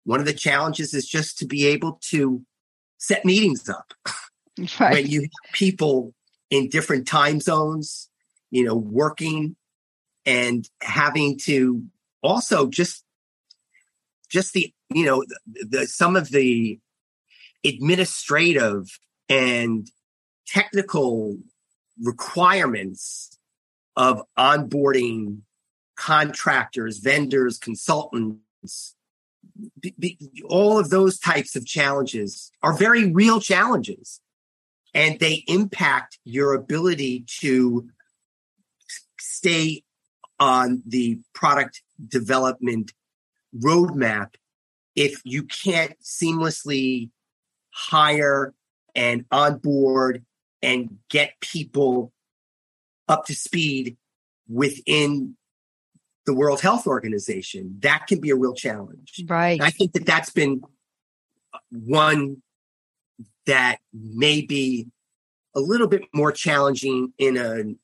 One 0.05 0.19
of 0.19 0.25
the 0.25 0.33
challenges 0.33 0.93
is 0.93 1.07
just 1.07 1.39
to 1.39 1.45
be 1.45 1.67
able 1.67 1.99
to 2.09 2.45
set 2.97 3.25
meetings 3.25 3.67
up 3.67 3.93
right. 4.79 4.93
when 4.93 5.07
you 5.07 5.21
have 5.21 5.53
people 5.53 6.13
in 6.49 6.69
different 6.69 7.07
time 7.07 7.39
zones, 7.41 8.09
you 8.51 8.63
know, 8.63 8.75
working 8.75 9.55
and 10.25 10.69
having 10.81 11.37
to 11.39 11.83
also 12.21 12.67
just 12.67 13.03
just 14.29 14.53
the 14.53 14.73
you 14.89 15.05
know 15.05 15.23
the, 15.47 15.65
the 15.65 15.87
some 15.87 16.15
of 16.15 16.29
the 16.29 16.79
administrative 17.65 18.99
and 19.29 19.89
technical 20.47 21.37
requirements 22.01 23.37
of 23.95 24.23
onboarding 24.37 25.41
contractors, 25.95 26.97
vendors, 26.97 27.57
consultants, 27.57 28.95
be, 29.79 29.93
be, 29.99 30.17
all 30.45 30.79
of 30.79 30.89
those 30.89 31.19
types 31.19 31.55
of 31.55 31.65
challenges 31.65 32.51
are 32.61 32.75
very 32.75 33.11
real 33.11 33.39
challenges. 33.39 34.19
And 34.95 35.19
they 35.19 35.43
impact 35.47 36.19
your 36.23 36.53
ability 36.53 37.25
to 37.39 37.89
stay 39.19 39.83
on 40.39 40.83
the 40.85 41.19
product 41.33 41.81
development 42.07 42.91
roadmap 43.57 44.35
if 44.95 45.21
you 45.23 45.43
can't 45.43 45.95
seamlessly 46.03 47.09
hire 47.71 48.53
and 48.95 49.25
onboard 49.31 50.25
and 50.61 50.97
get 51.09 51.39
people 51.41 52.11
up 53.07 53.25
to 53.25 53.35
speed 53.35 53.97
within 54.47 55.35
the 56.25 56.33
World 56.33 56.61
Health 56.61 56.87
Organization. 56.87 57.77
That 57.79 58.07
can 58.07 58.19
be 58.21 58.29
a 58.29 58.35
real 58.35 58.53
challenge. 58.53 59.23
Right. 59.27 59.59
And 59.59 59.63
I 59.63 59.69
think 59.69 59.93
that 59.93 60.05
that's 60.05 60.29
been 60.29 60.61
one 61.69 62.41
that 63.45 63.79
may 63.93 64.41
be 64.41 64.87
a 65.55 65.59
little 65.59 65.87
bit 65.87 66.03
more 66.13 66.31
challenging 66.31 67.13
in 67.17 67.37
an 67.37 67.77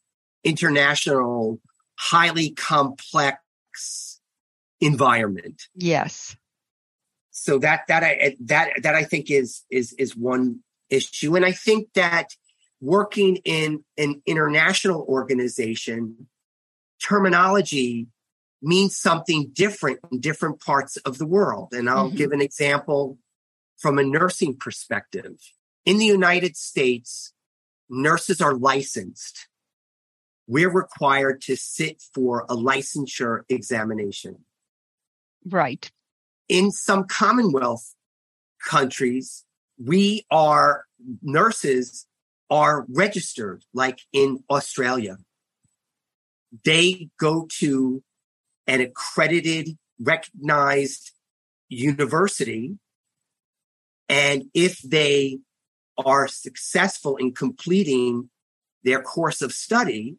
international, 0.44 1.60
highly 1.98 2.52
complex 2.52 4.20
environment. 4.80 5.64
Yes. 5.76 6.36
So 7.32 7.60
that 7.60 7.82
that 7.88 8.04
I 8.04 8.36
that 8.42 8.72
that 8.84 8.96
I 8.96 9.04
think 9.04 9.30
is 9.30 9.64
is 9.70 9.94
is 9.94 10.16
one 10.16 10.62
issue. 10.90 11.36
And 11.36 11.46
I 11.46 11.52
think 11.52 11.94
that 11.94 12.36
working 12.82 13.38
in 13.38 13.84
an 13.98 14.22
international 14.26 15.06
organization, 15.08 16.28
terminology 17.02 18.08
means 18.62 18.98
something 18.98 19.52
different 19.54 20.00
in 20.12 20.20
different 20.20 20.62
parts 20.62 20.98
of 20.98 21.18
the 21.18 21.26
world. 21.26 21.70
And 21.74 21.90
I'll 21.90 22.08
mm-hmm. 22.08 22.18
give 22.18 22.32
an 22.32 22.42
example 22.42 23.18
from 23.78 23.98
a 23.98 24.04
nursing 24.04 24.58
perspective. 24.58 25.38
In 25.86 25.98
the 25.98 26.06
United 26.06 26.58
States, 26.58 27.34
nurses 27.90 28.42
are 28.42 28.54
licensed. 28.54 29.48
We're 30.48 30.72
required 30.72 31.42
to 31.44 31.56
sit 31.56 32.02
for 32.14 32.46
a 32.50 32.56
licensure 32.56 33.42
examination. 33.50 34.46
Right. 35.46 35.90
In 36.50 36.72
some 36.72 37.06
Commonwealth 37.06 37.94
countries, 38.66 39.46
we 39.84 40.26
are 40.30 40.86
nurses 41.22 42.06
are 42.50 42.86
registered 42.90 43.64
like 43.74 44.02
in 44.12 44.44
Australia. 44.50 45.18
They 46.66 47.10
go 47.20 47.48
to 47.60 48.04
an 48.68 48.82
accredited, 48.82 49.78
recognized 50.00 51.12
university. 51.70 52.78
And 54.10 54.46
if 54.54 54.82
they 54.82 55.40
are 55.98 56.28
successful 56.28 57.18
in 57.18 57.34
completing 57.34 58.30
their 58.84 59.02
course 59.02 59.42
of 59.42 59.52
study, 59.52 60.16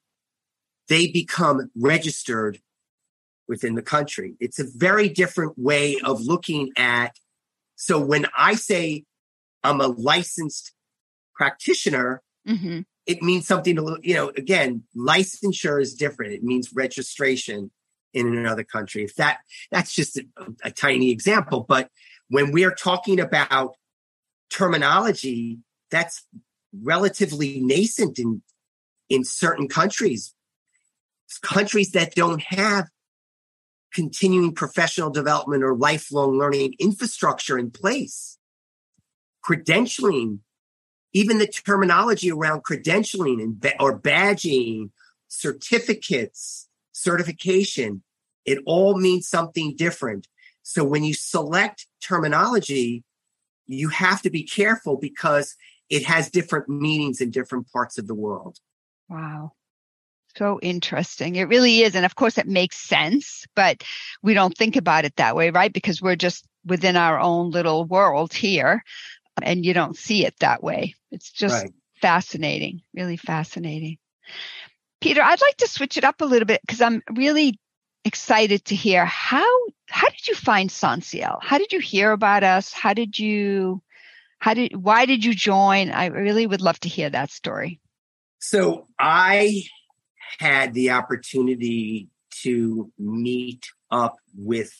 they 0.88 1.08
become 1.08 1.70
registered 1.76 2.60
within 3.48 3.74
the 3.74 3.82
country. 3.82 4.34
It's 4.38 4.60
a 4.60 4.66
very 4.72 5.08
different 5.08 5.58
way 5.58 5.96
of 6.04 6.20
looking 6.20 6.70
at. 6.76 7.16
So 7.74 7.98
when 7.98 8.26
I 8.36 8.54
say 8.54 9.04
I'm 9.62 9.80
a 9.80 9.88
licensed 9.88 10.72
practitioner, 11.34 12.22
mm-hmm. 12.46 12.80
it 13.06 13.22
means 13.22 13.46
something 13.46 13.76
to, 13.76 13.98
you 14.02 14.14
know, 14.14 14.28
again, 14.36 14.84
licensure 14.96 15.80
is 15.80 15.94
different. 15.94 16.32
It 16.32 16.42
means 16.42 16.72
registration 16.74 17.70
in 18.12 18.36
another 18.36 18.64
country. 18.64 19.04
If 19.04 19.14
that, 19.16 19.38
that's 19.70 19.94
just 19.94 20.18
a, 20.18 20.24
a 20.64 20.70
tiny 20.70 21.10
example. 21.10 21.64
But 21.68 21.88
when 22.28 22.52
we're 22.52 22.74
talking 22.74 23.20
about 23.20 23.76
terminology, 24.50 25.60
that's 25.90 26.26
relatively 26.72 27.60
nascent 27.60 28.18
in, 28.18 28.42
in 29.08 29.24
certain 29.24 29.68
countries. 29.68 30.34
Countries 31.42 31.92
that 31.92 32.14
don't 32.14 32.42
have 32.42 32.88
continuing 33.94 34.52
professional 34.54 35.10
development 35.10 35.62
or 35.62 35.74
lifelong 35.74 36.38
learning 36.38 36.74
infrastructure 36.78 37.56
in 37.56 37.70
place 37.70 38.36
credentialing, 39.46 40.40
even 41.12 41.38
the 41.38 41.46
terminology 41.46 42.30
around 42.30 42.62
credentialing 42.64 43.42
and 43.42 43.72
or 43.80 43.98
badging, 43.98 44.90
certificates, 45.28 46.68
certification, 46.92 48.02
it 48.44 48.58
all 48.66 48.96
means 48.98 49.28
something 49.28 49.74
different. 49.76 50.28
So 50.62 50.84
when 50.84 51.04
you 51.04 51.14
select 51.14 51.86
terminology, 52.02 53.04
you 53.66 53.88
have 53.88 54.22
to 54.22 54.30
be 54.30 54.42
careful 54.42 54.96
because 54.96 55.56
it 55.88 56.04
has 56.04 56.30
different 56.30 56.68
meanings 56.68 57.20
in 57.20 57.30
different 57.30 57.70
parts 57.72 57.98
of 57.98 58.06
the 58.06 58.14
world. 58.14 58.58
Wow. 59.08 59.52
So 60.36 60.60
interesting. 60.62 61.36
It 61.36 61.48
really 61.48 61.80
is. 61.80 61.96
And 61.96 62.06
of 62.06 62.14
course, 62.14 62.38
it 62.38 62.46
makes 62.46 62.76
sense, 62.76 63.44
but 63.56 63.82
we 64.22 64.32
don't 64.34 64.56
think 64.56 64.76
about 64.76 65.04
it 65.04 65.16
that 65.16 65.34
way, 65.34 65.50
right? 65.50 65.72
Because 65.72 66.00
we're 66.00 66.16
just 66.16 66.44
within 66.64 66.96
our 66.96 67.18
own 67.18 67.50
little 67.50 67.84
world 67.84 68.32
here 68.32 68.84
and 69.44 69.64
you 69.64 69.74
don't 69.74 69.96
see 69.96 70.24
it 70.24 70.34
that 70.40 70.62
way. 70.62 70.94
It's 71.10 71.30
just 71.30 71.64
right. 71.64 71.72
fascinating, 72.00 72.82
really 72.94 73.16
fascinating. 73.16 73.98
Peter, 75.00 75.22
I'd 75.22 75.40
like 75.40 75.56
to 75.58 75.68
switch 75.68 75.96
it 75.96 76.04
up 76.04 76.20
a 76.20 76.26
little 76.26 76.46
bit 76.46 76.60
because 76.60 76.80
I'm 76.80 77.02
really 77.14 77.58
excited 78.04 78.64
to 78.66 78.74
hear 78.74 79.04
how 79.04 79.46
how 79.88 80.08
did 80.08 80.26
you 80.28 80.34
find 80.34 80.70
SONSIEL? 80.70 81.38
How 81.42 81.58
did 81.58 81.72
you 81.72 81.80
hear 81.80 82.12
about 82.12 82.44
us? 82.44 82.72
How 82.72 82.94
did 82.94 83.18
you 83.18 83.82
how 84.38 84.54
did 84.54 84.76
why 84.76 85.06
did 85.06 85.24
you 85.24 85.34
join? 85.34 85.90
I 85.90 86.06
really 86.06 86.46
would 86.46 86.60
love 86.60 86.78
to 86.80 86.88
hear 86.88 87.10
that 87.10 87.30
story. 87.30 87.80
So 88.38 88.88
I 88.98 89.64
had 90.38 90.72
the 90.74 90.90
opportunity 90.90 92.08
to 92.42 92.90
meet 92.98 93.66
up 93.90 94.16
with 94.36 94.72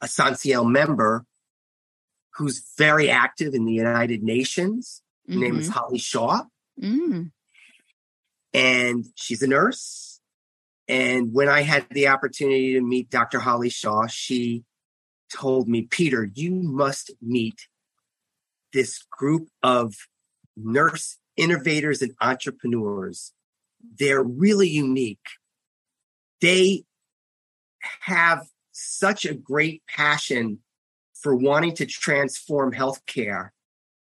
a 0.00 0.08
SONSIEL 0.08 0.64
member 0.64 1.24
who's 2.34 2.72
very 2.78 3.10
active 3.10 3.54
in 3.54 3.64
the 3.64 3.72
United 3.72 4.22
Nations. 4.22 5.02
Her 5.28 5.36
name 5.36 5.58
is 5.58 5.68
Mhm. 5.68 5.72
Holly 5.72 5.98
Shaw, 5.98 6.44
Mm. 6.80 7.32
and 8.52 9.06
she's 9.14 9.42
a 9.42 9.46
nurse. 9.46 10.20
And 10.88 11.32
when 11.32 11.48
I 11.48 11.62
had 11.62 11.88
the 11.90 12.08
opportunity 12.08 12.72
to 12.74 12.80
meet 12.80 13.08
Dr. 13.08 13.40
Holly 13.40 13.70
Shaw, 13.70 14.06
she 14.06 14.64
told 15.32 15.68
me, 15.68 15.82
Peter, 15.82 16.24
you 16.24 16.54
must 16.54 17.12
meet 17.20 17.68
this 18.72 19.02
group 19.10 19.48
of 19.62 19.94
nurse 20.56 21.18
innovators 21.36 22.02
and 22.02 22.14
entrepreneurs. 22.20 23.32
They're 23.80 24.22
really 24.22 24.68
unique. 24.68 25.26
They 26.40 26.84
have 28.00 28.48
such 28.72 29.24
a 29.24 29.34
great 29.34 29.82
passion 29.86 30.62
for 31.22 31.34
wanting 31.34 31.74
to 31.76 31.86
transform 31.86 32.72
healthcare. 32.72 33.50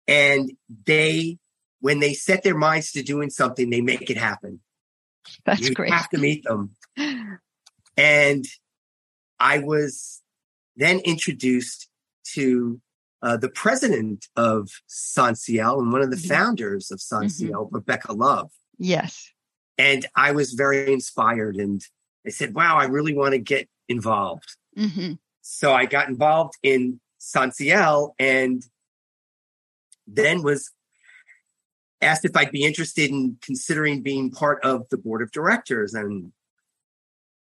And 0.08 0.52
they, 0.86 1.38
when 1.80 2.00
they 2.00 2.12
set 2.14 2.42
their 2.42 2.56
minds 2.56 2.92
to 2.92 3.02
doing 3.02 3.30
something, 3.30 3.70
they 3.70 3.80
make 3.80 4.10
it 4.10 4.16
happen. 4.16 4.60
That's 5.44 5.60
great. 5.60 5.68
you 5.70 5.74
great. 5.74 5.92
have 5.92 6.08
to 6.10 6.18
meet 6.18 6.44
them. 6.44 6.76
And 7.98 8.44
I 9.40 9.58
was 9.60 10.20
then 10.76 10.98
introduced 11.00 11.88
to 12.34 12.80
uh, 13.22 13.38
the 13.38 13.48
president 13.48 14.26
of 14.36 14.68
San 14.86 15.34
SONSIEL 15.34 15.80
and 15.80 15.90
one 15.92 16.02
of 16.02 16.10
the 16.10 16.16
Mhm. 16.16 16.28
founders 16.28 16.90
of 16.90 17.00
SONSIEL, 17.00 17.68
Rebecca 17.72 18.12
Love. 18.12 18.50
Yes. 18.78 19.32
And 19.78 20.04
I 20.14 20.32
was 20.32 20.52
very 20.52 20.92
inspired. 20.92 21.56
And 21.56 21.82
I 22.26 22.30
said, 22.30 22.54
wow, 22.54 22.76
I 22.76 22.84
really 22.84 23.14
want 23.14 23.32
to 23.32 23.38
get 23.38 23.68
involved. 23.88 24.56
hmm 24.76 25.12
So 25.48 25.72
I 25.72 25.86
got 25.86 26.08
involved 26.08 26.54
in 26.64 26.98
SONSIEL 27.20 28.14
and 28.18 28.64
then 30.04 30.42
was 30.42 30.72
asked 32.02 32.24
if 32.24 32.36
I'd 32.36 32.50
be 32.50 32.64
interested 32.64 33.10
in 33.10 33.38
considering 33.40 34.02
being 34.02 34.32
part 34.32 34.62
of 34.64 34.88
the 34.90 34.98
board 34.98 35.22
of 35.22 35.30
directors. 35.30 35.94
And 35.94 36.32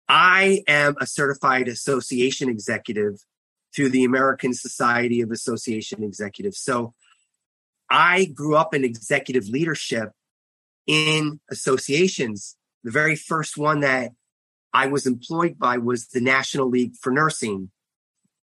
I 0.08 0.62
am 0.68 0.94
a 1.00 1.06
certified 1.06 1.66
association 1.66 2.48
executive 2.48 3.16
through 3.74 3.88
the 3.88 4.04
American 4.04 4.54
Society 4.54 5.20
of 5.20 5.32
Association 5.32 6.04
Executives. 6.04 6.60
So 6.60 6.94
I 7.90 8.26
grew 8.26 8.54
up 8.54 8.72
in 8.72 8.84
executive 8.84 9.48
leadership 9.48 10.12
in 10.86 11.40
associations. 11.50 12.56
The 12.84 12.92
very 12.92 13.16
first 13.16 13.58
one 13.58 13.80
that 13.80 14.12
I 14.72 14.86
was 14.86 15.06
employed 15.06 15.58
by 15.58 15.78
was 15.78 16.06
the 16.06 16.20
National 16.20 16.68
League 16.68 16.94
for 16.94 17.10
Nursing, 17.10 17.72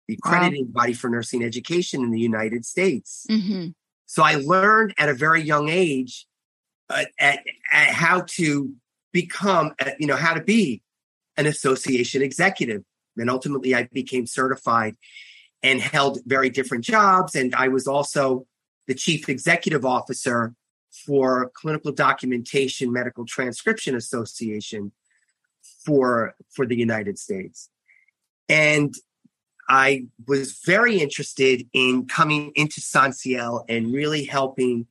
the 0.09 0.19
Wow. 0.25 0.31
accrediting 0.33 0.67
body 0.67 0.93
for 0.93 1.09
nursing 1.09 1.43
education 1.45 2.03
in 2.03 2.11
the 2.11 2.21
United 2.21 2.65
States. 2.65 3.27
hmm 3.29 3.69
So 4.07 4.23
I 4.23 4.35
learned 4.37 4.95
at 4.99 5.09
a 5.09 5.15
very 5.15 5.43
young 5.43 5.69
age 5.69 6.27
uh, 6.91 7.05
at, 7.19 7.45
at 7.71 7.89
how 7.89 8.23
to 8.37 8.73
become, 9.13 9.73
uh, 9.81 9.91
you 9.99 10.07
know, 10.07 10.17
how 10.17 10.35
to 10.35 10.43
be 10.43 10.83
an 11.37 11.47
association 11.47 12.23
executive. 12.23 12.83
And 13.17 13.31
ultimately 13.31 13.75
I 13.75 13.85
became 13.93 14.27
certified 14.27 14.97
and 15.63 15.81
held 15.81 16.19
very 16.27 16.51
different 16.51 16.85
jobs. 16.85 17.35
And 17.35 17.55
I 17.55 17.69
was 17.69 17.87
also 17.87 18.47
the 18.89 18.95
chief 18.95 19.29
executive 19.29 19.85
officer 19.85 20.55
for 21.07 21.51
Clinical 21.55 21.93
Documentation 21.93 22.93
Medical 22.93 23.25
Transcription 23.25 23.95
Association 23.95 24.93
for, 25.87 26.35
for 26.51 26.67
the 26.67 26.77
United 26.77 27.19
States. 27.19 27.71
And 28.49 28.95
I 29.69 30.07
was 30.27 30.61
very 30.65 30.99
interested 31.01 31.67
in 31.73 32.07
coming 32.07 32.53
into 32.55 32.81
SONSIEL 32.81 33.65
and 33.69 33.93
really 33.93 34.25
helping 34.25 34.87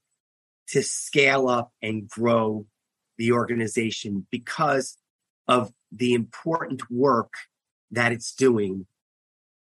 to 0.67 0.81
scale 0.81 1.47
up 1.49 1.71
and 1.81 2.07
grow 2.07 2.65
the 3.17 3.33
organization 3.33 4.25
because 4.31 4.97
of 5.47 5.73
the 5.91 6.13
important 6.13 6.89
work 6.89 7.33
that 7.91 8.11
it's 8.11 8.33
doing, 8.33 8.85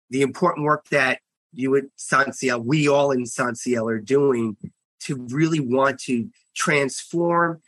the 0.10 0.24
important 0.24 0.66
work 0.66 0.90
that 0.90 1.20
you 1.54 1.76
at 1.76 1.86
SONSIEL, 1.96 2.64
we 2.64 2.88
all 2.88 3.12
in 3.12 3.26
SONSIEL 3.26 3.90
are 3.90 4.00
doing 4.00 4.58
to 5.02 5.16
really 5.30 5.60
want 5.60 6.00
to 6.02 6.30
transform 6.56 7.62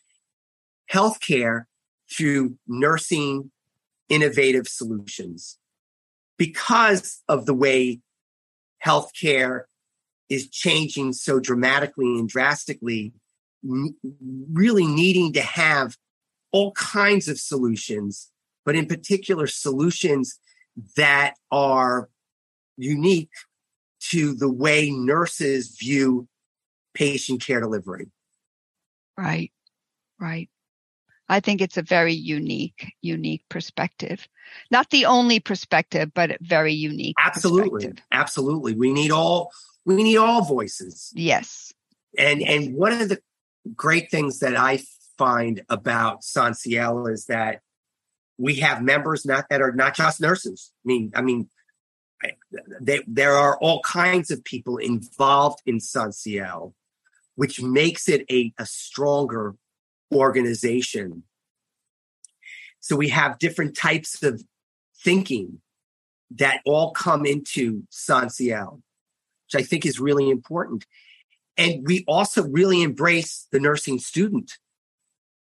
healthcare 0.91 1.65
through 2.11 2.57
nursing 2.67 3.51
innovative 4.09 4.67
solutions 4.67 5.59
because 6.39 7.21
of 7.27 7.45
the 7.45 7.53
way 7.53 7.99
healthcare 8.83 9.63
is 10.29 10.49
changing 10.49 11.13
so 11.13 11.39
dramatically 11.39 12.17
and 12.17 12.29
drastically, 12.29 13.13
really 13.61 14.87
needing 14.87 15.33
to 15.33 15.41
have 15.41 15.97
all 16.51 16.71
kinds 16.71 17.27
of 17.27 17.37
solutions, 17.37 18.31
but 18.65 18.75
in 18.75 18.85
particular, 18.85 19.45
solutions 19.47 20.39
that 20.95 21.35
are 21.51 22.09
unique 22.77 23.31
to 23.99 24.33
the 24.33 24.49
way 24.49 24.89
nurses 24.89 25.75
view 25.77 26.27
patient 26.93 27.45
care 27.45 27.59
delivery. 27.59 28.07
Right. 29.17 29.51
Right. 30.19 30.49
I 31.29 31.39
think 31.39 31.61
it's 31.61 31.77
a 31.77 31.83
very 31.83 32.13
unique, 32.13 32.93
unique 33.01 33.43
perspective. 33.49 34.27
Not 34.71 34.89
the 34.89 35.05
only 35.05 35.39
perspective, 35.39 36.11
but 36.13 36.37
very 36.41 36.73
unique. 36.73 37.15
Absolutely. 37.23 37.69
perspective. 37.69 38.05
Absolutely. 38.11 38.73
We 38.73 38.91
need 38.91 39.11
all, 39.11 39.51
we 39.85 40.01
need 40.01 40.17
all 40.17 40.43
voices. 40.43 41.11
Yes. 41.15 41.71
And 42.17 42.41
and 42.41 42.75
one 42.75 42.93
of 42.93 43.09
the 43.09 43.19
great 43.75 44.09
things 44.09 44.39
that 44.39 44.55
I 44.55 44.79
find 45.17 45.63
about 45.69 46.23
SONSIEL 46.23 47.07
is 47.11 47.25
that 47.25 47.61
we 48.37 48.55
have 48.55 48.81
members 48.81 49.25
not 49.25 49.45
that 49.49 49.61
are 49.61 49.73
not 49.73 49.95
just 49.95 50.19
nurses. 50.19 50.71
I 50.83 50.87
mean, 50.87 51.11
I 51.13 51.21
mean, 51.21 51.49
they, 52.81 53.01
there 53.05 53.33
are 53.33 53.57
all 53.59 53.81
kinds 53.81 54.31
of 54.31 54.43
people 54.43 54.77
involved 54.77 55.59
in 55.65 55.79
SONSIEL, 55.79 56.73
which 57.35 57.61
makes 57.61 58.09
it 58.09 58.25
a, 58.31 58.53
a 58.57 58.65
stronger 58.65 59.55
organization. 60.13 61.23
So 62.79 62.95
we 62.95 63.09
have 63.09 63.39
different 63.39 63.75
types 63.75 64.23
of 64.23 64.43
thinking 65.03 65.61
that 66.31 66.61
all 66.65 66.91
come 66.91 67.25
into 67.25 67.83
SONSIEL, 67.91 68.81
which 69.45 69.61
I 69.61 69.63
think 69.63 69.85
is 69.85 69.99
really 69.99 70.29
important. 70.29 70.85
And 71.57 71.85
we 71.85 72.05
also 72.07 72.43
really 72.43 72.81
embrace 72.83 73.47
the 73.51 73.59
nursing 73.59 73.99
student. 73.99 74.53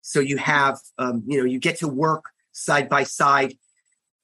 So 0.02 0.20
you 0.20 0.38
have, 0.38 0.78
um, 0.98 1.22
you 1.26 1.38
know, 1.38 1.44
you 1.44 1.58
get 1.58 1.78
to 1.78 1.88
work 1.88 2.24
side 2.52 2.88
by 2.88 3.04
side 3.04 3.54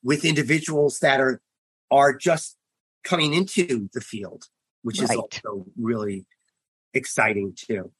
with 0.02 0.24
individuals 0.24 0.98
that 1.00 1.20
are 1.20 1.40
are 1.90 2.16
just 2.16 2.56
coming 3.04 3.34
into 3.34 3.88
the 3.92 4.00
field, 4.00 4.46
which 4.82 5.00
is 5.00 5.10
also 5.10 5.66
really 5.80 6.26
exciting 6.94 7.54
too. 7.54 7.92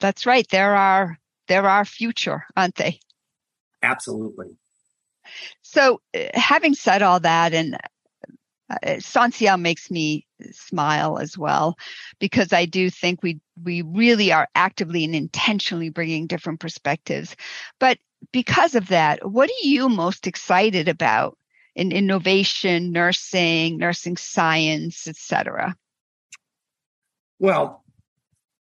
That's 0.00 0.24
right. 0.24 0.48
There 0.48 0.74
are, 0.74 1.18
there 1.48 1.64
are 1.64 1.68
our 1.68 1.84
future, 1.84 2.44
aren't 2.56 2.76
they? 2.76 3.00
Absolutely. 3.82 4.56
So, 5.62 6.00
uh, 6.14 6.24
having 6.34 6.74
said 6.74 7.02
all 7.02 7.20
that, 7.20 7.52
and 7.52 7.76
uh, 8.70 8.98
SONSIEL 8.98 9.60
makes 9.60 9.90
me 9.90 10.26
smile 10.52 11.18
as 11.18 11.36
well, 11.36 11.76
because 12.18 12.52
I 12.52 12.64
do 12.64 12.90
think 12.90 13.22
we 13.22 13.40
we 13.62 13.82
really 13.82 14.32
are 14.32 14.48
actively 14.54 15.04
and 15.04 15.14
intentionally 15.14 15.88
bringing 15.88 16.26
different 16.26 16.60
perspectives. 16.60 17.36
But 17.78 17.98
because 18.32 18.74
of 18.74 18.88
that, 18.88 19.28
what 19.30 19.50
are 19.50 19.66
you 19.66 19.88
most 19.88 20.26
excited 20.26 20.88
about 20.88 21.36
in 21.74 21.92
innovation, 21.92 22.90
nursing, 22.90 23.78
nursing 23.78 24.16
science, 24.16 25.06
etc.? 25.06 25.76
Well, 27.38 27.84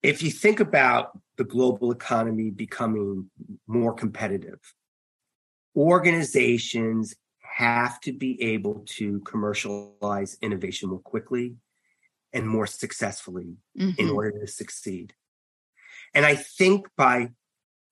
if 0.03 0.23
you 0.23 0.31
think 0.31 0.61
about 0.61 1.19
the 1.37 1.45
global 1.45 1.91
economy 1.91 2.51
becoming 2.51 3.31
more 3.67 3.93
competitive, 3.93 4.61
organizations 5.77 7.15
have 7.41 8.01
to 8.01 8.13
be 8.13 8.41
able 8.43 8.85
to 8.87 9.21
commercialize 9.21 10.37
innovation 10.41 10.89
more 10.91 11.01
quickly 11.01 11.57
and 12.33 12.49
more 12.49 12.67
successfully 12.67 13.57
in 13.75 14.09
Mhm. 14.09 14.15
order 14.15 14.33
to 14.41 14.47
succeed. 14.47 15.15
And 16.15 16.25
I 16.27 16.37
think 16.37 16.89
by 16.97 17.33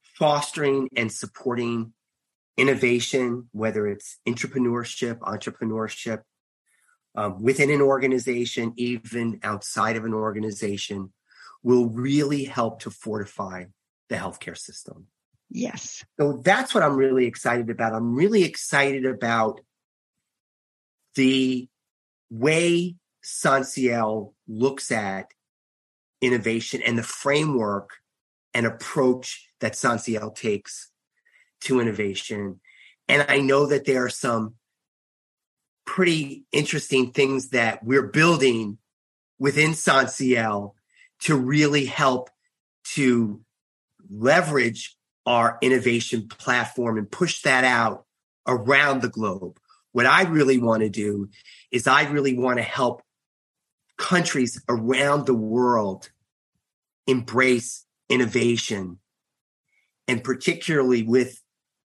fostering 0.00 0.88
and 0.96 1.10
supporting 1.10 1.94
innovation, 2.56 3.48
whether 3.52 3.86
it's 3.86 4.18
entrepreneurship, 4.26 5.18
entrepreneurship, 5.20 6.22
um, 7.14 7.42
within 7.42 7.70
an 7.70 7.80
organization, 7.80 8.72
even 8.76 9.38
outside 9.42 9.96
of 9.96 10.04
an 10.04 10.14
organization, 10.14 11.12
will 11.62 11.88
really 11.88 12.44
help 12.44 12.80
to 12.80 12.90
fortify 12.90 13.64
the 14.08 14.16
healthcare 14.16 14.58
system. 14.58 15.06
Yes. 15.48 16.04
So 16.18 16.40
that's 16.42 16.74
what 16.74 16.82
I'm 16.82 16.96
really 16.96 17.26
excited 17.26 17.70
about. 17.70 17.92
I'm 17.92 18.14
really 18.14 18.42
excited 18.44 19.04
about 19.04 19.60
the 21.14 21.68
way 22.30 22.96
SONSIEL 23.22 24.34
looks 24.48 24.90
at 24.90 25.26
innovation 26.20 26.80
and 26.82 26.96
the 26.96 27.02
framework 27.02 27.90
and 28.54 28.66
approach 28.66 29.48
that 29.60 29.74
SONSIEL 29.74 30.34
takes 30.34 30.90
to 31.62 31.80
innovation. 31.80 32.60
And 33.08 33.26
I 33.28 33.40
know 33.40 33.66
that 33.66 33.84
there 33.84 34.04
are 34.04 34.10
some 34.10 34.54
pretty 35.84 36.44
interesting 36.52 37.12
things 37.12 37.50
that 37.50 37.84
we're 37.84 38.06
building 38.06 38.78
within 39.38 39.72
SONSIEL 39.72 40.74
to 41.22 41.36
really 41.36 41.86
help 41.86 42.30
to 42.94 43.40
leverage 44.10 44.96
our 45.24 45.58
innovation 45.62 46.28
platform 46.28 46.98
and 46.98 47.10
push 47.10 47.42
that 47.42 47.64
out 47.64 48.04
around 48.46 49.02
the 49.02 49.08
globe. 49.08 49.58
What 49.92 50.06
I 50.06 50.22
really 50.22 50.58
want 50.58 50.82
to 50.82 50.88
do 50.88 51.28
is 51.70 51.86
I 51.86 52.10
really 52.10 52.36
want 52.36 52.58
to 52.58 52.62
help 52.62 53.02
countries 53.96 54.60
around 54.68 55.26
the 55.26 55.34
world 55.34 56.10
embrace 57.06 57.84
innovation 58.08 58.98
and 60.08 60.24
particularly 60.24 61.02
with 61.02 61.40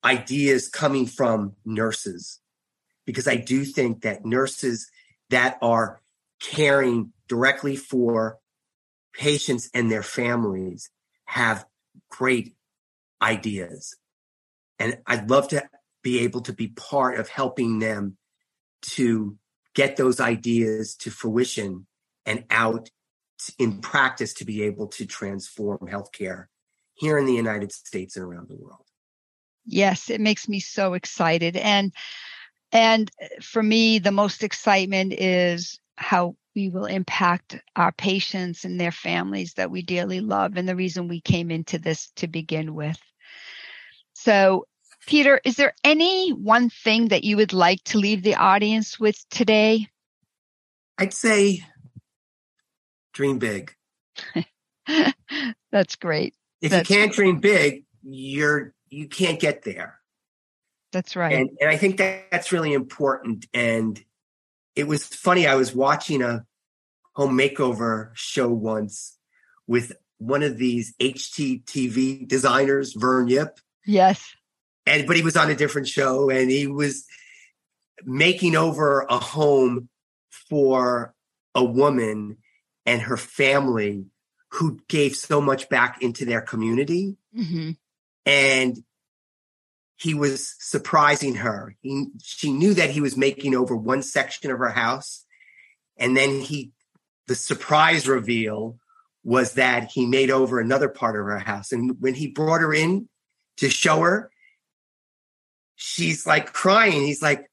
ideas 0.05 0.69
coming 0.69 1.07
from 1.07 1.55
nurses 1.65 2.41
because 3.07 3.29
I 3.29 3.37
do 3.37 3.65
think 3.65 4.03
that 4.03 4.25
nurses 4.25 4.91
that 5.31 5.59
are 5.63 6.01
caring 6.41 7.13
directly 7.29 7.77
for 7.77 8.39
patients 9.13 9.71
and 9.75 9.91
their 9.91 10.03
families 10.03 10.91
have 11.25 11.65
great 12.11 12.55
ideas. 13.21 13.97
And 14.79 14.99
I'd 15.07 15.31
love 15.31 15.49
to 15.49 15.69
be 16.03 16.21
able 16.21 16.41
to 16.43 16.53
be 16.53 16.69
part 16.69 17.19
of 17.19 17.29
helping 17.29 17.79
them 17.79 18.17
to 18.83 19.39
get 19.75 19.97
those 19.97 20.21
ideas 20.21 20.97
to 20.97 21.11
fruition 21.11 21.87
and 22.27 22.45
out 22.51 22.91
in 23.59 23.81
practice 23.81 24.35
to 24.35 24.45
be 24.45 24.63
able 24.63 24.89
to 24.89 25.07
transform 25.07 25.79
healthcare 25.79 26.47
here 26.95 27.19
in 27.19 27.27
the 27.27 27.35
United 27.35 27.73
States 27.73 28.17
and 28.17 28.25
around 28.25 28.49
the 28.49 28.57
world. 28.57 28.85
Yes, 29.65 30.11
it 30.11 30.21
makes 30.21 30.49
me 30.49 30.61
so 30.61 30.95
excited. 30.95 31.57
And 31.57 31.93
and 32.73 33.11
for 33.43 33.63
me, 33.63 33.99
the 33.99 34.13
most 34.13 34.43
excitement 34.43 35.13
is 35.13 35.79
how 36.03 36.37
we 36.55 36.69
will 36.69 36.85
impact 36.85 37.59
our 37.77 37.93
patients 37.93 38.65
and 38.65 38.79
their 38.79 38.93
families 38.93 39.55
that 39.55 39.71
we 39.71 39.83
dearly 39.83 40.21
love 40.21 40.57
and 40.57 40.69
the 40.69 40.77
reason 40.77 41.09
we 41.09 41.21
came 41.21 41.51
into 41.51 41.79
this 41.79 42.11
to 42.17 42.29
begin 42.29 42.75
with. 42.75 42.99
So, 44.13 44.67
Peter, 45.07 45.41
is 45.45 45.57
there 45.57 45.75
any 45.83 46.31
one 46.31 46.69
thing 46.69 47.09
that 47.09 47.25
you 47.25 47.37
would 47.37 47.53
like 47.53 47.83
to 47.85 47.99
leave 47.99 48.23
the 48.23 48.37
audience 48.37 49.01
with 49.01 49.17
today? 49.31 49.89
I'd 50.99 51.15
say 51.15 51.65
dream 53.13 53.39
big. 53.39 53.75
That's 55.73 55.97
great. 55.97 56.35
If 56.61 56.71
That's 56.71 56.89
you 56.89 56.97
can't 56.97 57.13
dream 57.13 57.41
big, 57.41 57.85
you're 58.03 58.75
you 58.91 59.09
can't 59.09 59.41
get 59.41 59.63
there. 59.63 59.99
That's 60.93 61.17
right. 61.17 61.33
And, 61.33 61.51
and 61.61 61.71
I 61.71 61.77
think 61.79 61.97
that 61.97 62.31
that's 62.31 62.53
really 62.53 62.75
important. 62.75 63.47
And 63.55 63.99
it 64.75 64.87
was 64.87 65.05
funny. 65.05 65.47
I 65.47 65.55
was 65.55 65.75
watching 65.75 66.23
a 66.23 66.45
home 67.15 67.37
makeover 67.37 68.11
show 68.15 68.49
once 68.49 69.19
with 69.67 69.93
one 70.19 70.43
of 70.43 70.57
these 70.57 70.95
HGTV 71.01 72.27
designers, 72.27 72.95
Vern 72.95 73.29
Yip. 73.29 73.59
Yes. 73.85 74.35
And 74.87 75.07
but 75.07 75.17
he 75.17 75.23
was 75.23 75.37
on 75.37 75.51
a 75.51 75.55
different 75.55 75.89
show 75.89 76.31
and 76.31 76.51
he 76.51 76.67
was 76.67 77.05
making 78.05 78.57
over 78.57 79.07
a 79.09 79.19
home 79.19 79.89
for 80.49 81.15
a 81.55 81.65
woman 81.65 82.39
and 82.87 83.03
her 83.03 83.17
family 83.17 84.07
who 84.51 84.79
gave 84.89 85.15
so 85.15 85.41
much 85.41 85.69
back 85.69 86.03
into 86.03 86.25
their 86.25 86.41
community. 86.41 87.17
Mm-hmm. 87.37 87.71
And 88.27 88.85
he 90.03 90.15
was 90.15 90.57
surprising 90.59 91.37
her. 91.37 91.77
He, 91.81 92.07
she 92.21 92.53
knew 92.53 92.75
that 92.75 92.91
he 92.91 93.01
was 93.01 93.17
making 93.17 93.55
over 93.55 93.77
one 93.77 94.03
section 94.03 94.51
of 94.51 94.59
her 94.59 94.71
house. 94.71 95.25
And 95.97 96.17
then 96.17 96.41
he, 96.41 96.73
the 97.29 97.37
surprise 97.37 98.09
reveal 98.09 98.79
was 99.23 99.55
that 99.55 99.93
he 99.93 100.05
made 100.05 100.29
over 100.29 100.59
another 100.59 100.89
part 100.89 101.15
of 101.15 101.25
her 101.27 101.39
house. 101.39 101.71
And 101.71 102.01
when 102.01 102.15
he 102.15 102.27
brought 102.27 102.63
her 102.63 102.75
in 102.75 103.09
to 103.59 103.71
show 103.71 104.01
her, 104.01 104.29
she's 105.77 106.27
like 106.27 106.53
crying. 106.53 107.03
He's 107.03 107.23
like, 107.23 107.49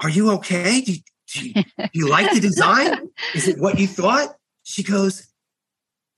Are 0.00 0.10
you 0.10 0.30
okay? 0.34 0.80
Do 0.82 0.94
do 1.34 1.52
do 1.52 1.62
you 1.92 2.08
like 2.08 2.32
the 2.32 2.40
design? 2.40 3.10
Is 3.34 3.48
it 3.48 3.58
what 3.58 3.80
you 3.80 3.88
thought? 3.88 4.36
She 4.62 4.84
goes, 4.84 5.26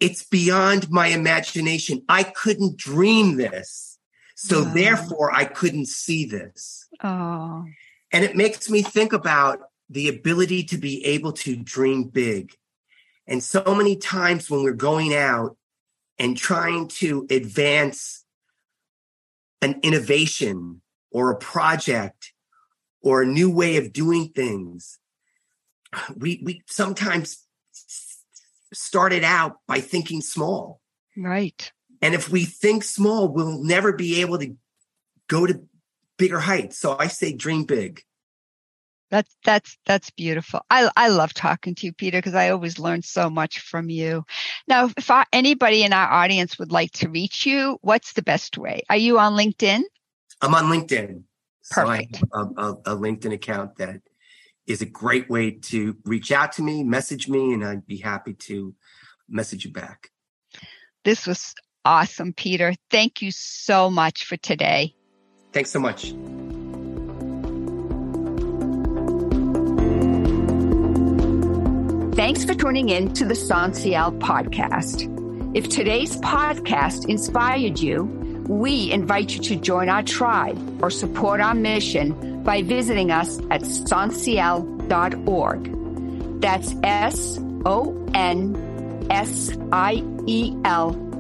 It's 0.01 0.25
beyond 0.25 0.91
my 0.91 1.07
imagination. 1.07 2.03
I 2.11 2.25
couldn't 2.25 2.77
dream 2.77 3.37
this. 3.39 3.92
So 4.35 4.65
wow. 4.65 4.73
therefore, 4.75 5.35
I 5.35 5.45
couldn't 5.45 5.89
see 5.89 6.25
this. 6.25 6.89
Oh. 7.03 7.65
And 8.13 8.25
it 8.25 8.37
makes 8.37 8.69
me 8.69 8.83
think 8.83 9.13
about 9.13 9.61
the 9.89 10.09
ability 10.09 10.65
to 10.65 10.79
be 10.79 11.05
able 11.05 11.33
to 11.33 11.57
dream 11.57 12.05
big. 12.05 12.53
And 13.27 13.43
so 13.43 13.75
many 13.75 13.97
times 13.97 14.51
when 14.51 14.63
we're 14.63 14.73
going 14.73 15.15
out 15.15 15.57
and 16.19 16.37
trying 16.37 16.89
to 16.89 17.27
advance 17.31 18.25
an 19.61 19.81
innovation 19.83 20.83
or 21.11 21.31
a 21.31 21.37
project 21.37 22.33
or 23.01 23.23
a 23.23 23.27
new 23.27 23.51
way 23.51 23.77
of 23.77 23.93
doing 23.93 24.29
things, 24.29 24.99
we, 26.17 26.43
we 26.45 26.63
sometimes 26.67 27.47
started 28.73 29.25
out 29.25 29.59
by 29.67 29.81
thinking 29.81 30.21
small. 30.21 30.81
Right. 31.17 31.71
And 32.03 32.15
if 32.15 32.29
we 32.29 32.45
think 32.45 32.83
small, 32.85 33.29
we'll 33.29 33.63
never 33.63 33.93
be 33.93 34.21
able 34.21 34.39
to 34.41 34.55
go 35.29 35.47
to 35.47 35.63
bigger 36.19 36.41
heights. 36.41 36.79
So 36.79 36.97
I 36.99 37.07
say 37.07 37.33
dream 37.33 37.65
big. 37.65 38.03
That's 39.11 39.37
that's 39.45 39.77
that's 39.85 40.11
beautiful. 40.11 40.61
I 40.71 40.91
I 40.97 41.09
love 41.09 41.35
talking 41.35 41.75
to 41.77 41.87
you, 41.87 41.93
Peter, 41.93 42.19
because 42.19 42.35
I 42.35 42.49
always 42.49 42.79
learn 42.79 43.03
so 43.03 43.29
much 43.29 43.61
from 43.61 43.91
you. 43.91 44.25
Now, 44.67 44.91
if 44.97 45.11
I, 45.11 45.25
anybody 45.35 45.83
in 45.83 45.93
our 45.93 46.11
audience 46.11 46.59
would 46.59 46.73
like 46.73 46.93
to 46.93 47.11
reach 47.11 47.45
you, 47.45 47.79
what's 47.83 48.15
the 48.15 48.23
best 48.23 48.57
way? 48.57 48.83
Are 48.89 48.97
you 48.97 49.19
on 49.19 49.35
LinkedIn? 49.35 49.83
I'm 50.41 50.55
on 50.55 50.65
LinkedIn. 50.65 51.25
Perfect. 51.71 52.17
So 52.17 52.25
a, 52.33 52.41
a, 52.41 52.73
a 52.73 52.97
LinkedIn 52.97 53.35
account 53.35 53.77
that 53.77 54.01
is 54.67 54.81
a 54.81 54.87
great 54.87 55.29
way 55.29 55.51
to 55.51 55.97
reach 56.05 56.33
out 56.33 56.53
to 56.53 56.63
me, 56.63 56.83
message 56.83 57.29
me, 57.29 57.53
and 57.53 57.65
I'd 57.65 57.87
be 57.87 57.99
happy 57.99 58.33
to 58.35 58.75
message 59.29 59.67
you 59.67 59.73
back. 59.73 60.11
This 61.05 61.27
was 61.27 61.55
awesome, 61.85 62.33
Peter. 62.33 62.75
Thank 62.91 63.23
you 63.23 63.31
so 63.31 63.91
much 63.91 64.25
for 64.25 64.37
today. 64.37 64.95
Thanks 65.53 65.71
so 65.71 65.81
much. 65.81 66.15
Thanks 72.15 72.45
for 72.45 72.55
tuning 72.55 72.89
in 72.91 73.13
to 73.15 73.25
the 73.25 73.35
SONSIEL 73.35 74.19
podcast. 74.19 75.09
If 75.57 75.69
today's 75.69 76.17
podcast 76.19 77.09
inspired 77.09 77.79
you, 77.79 78.05
we 78.49 78.91
invite 78.93 79.33
you 79.33 79.41
to 79.41 79.57
join 79.57 79.89
our 79.89 80.03
tribe 80.03 80.83
or 80.83 80.91
support 80.91 81.41
our 81.41 81.55
mission 81.55 82.43
by 82.43 82.63
visiting 82.63 83.11
us 83.11 83.39
at 83.51 83.63
sonsiel.org. 83.63 84.81
That's 86.41 86.75
S 86.83 87.39
O 87.65 88.09
N 88.15 89.07
S 89.11 89.57
I 89.73 90.05
E 90.27 90.55
L 90.65 91.12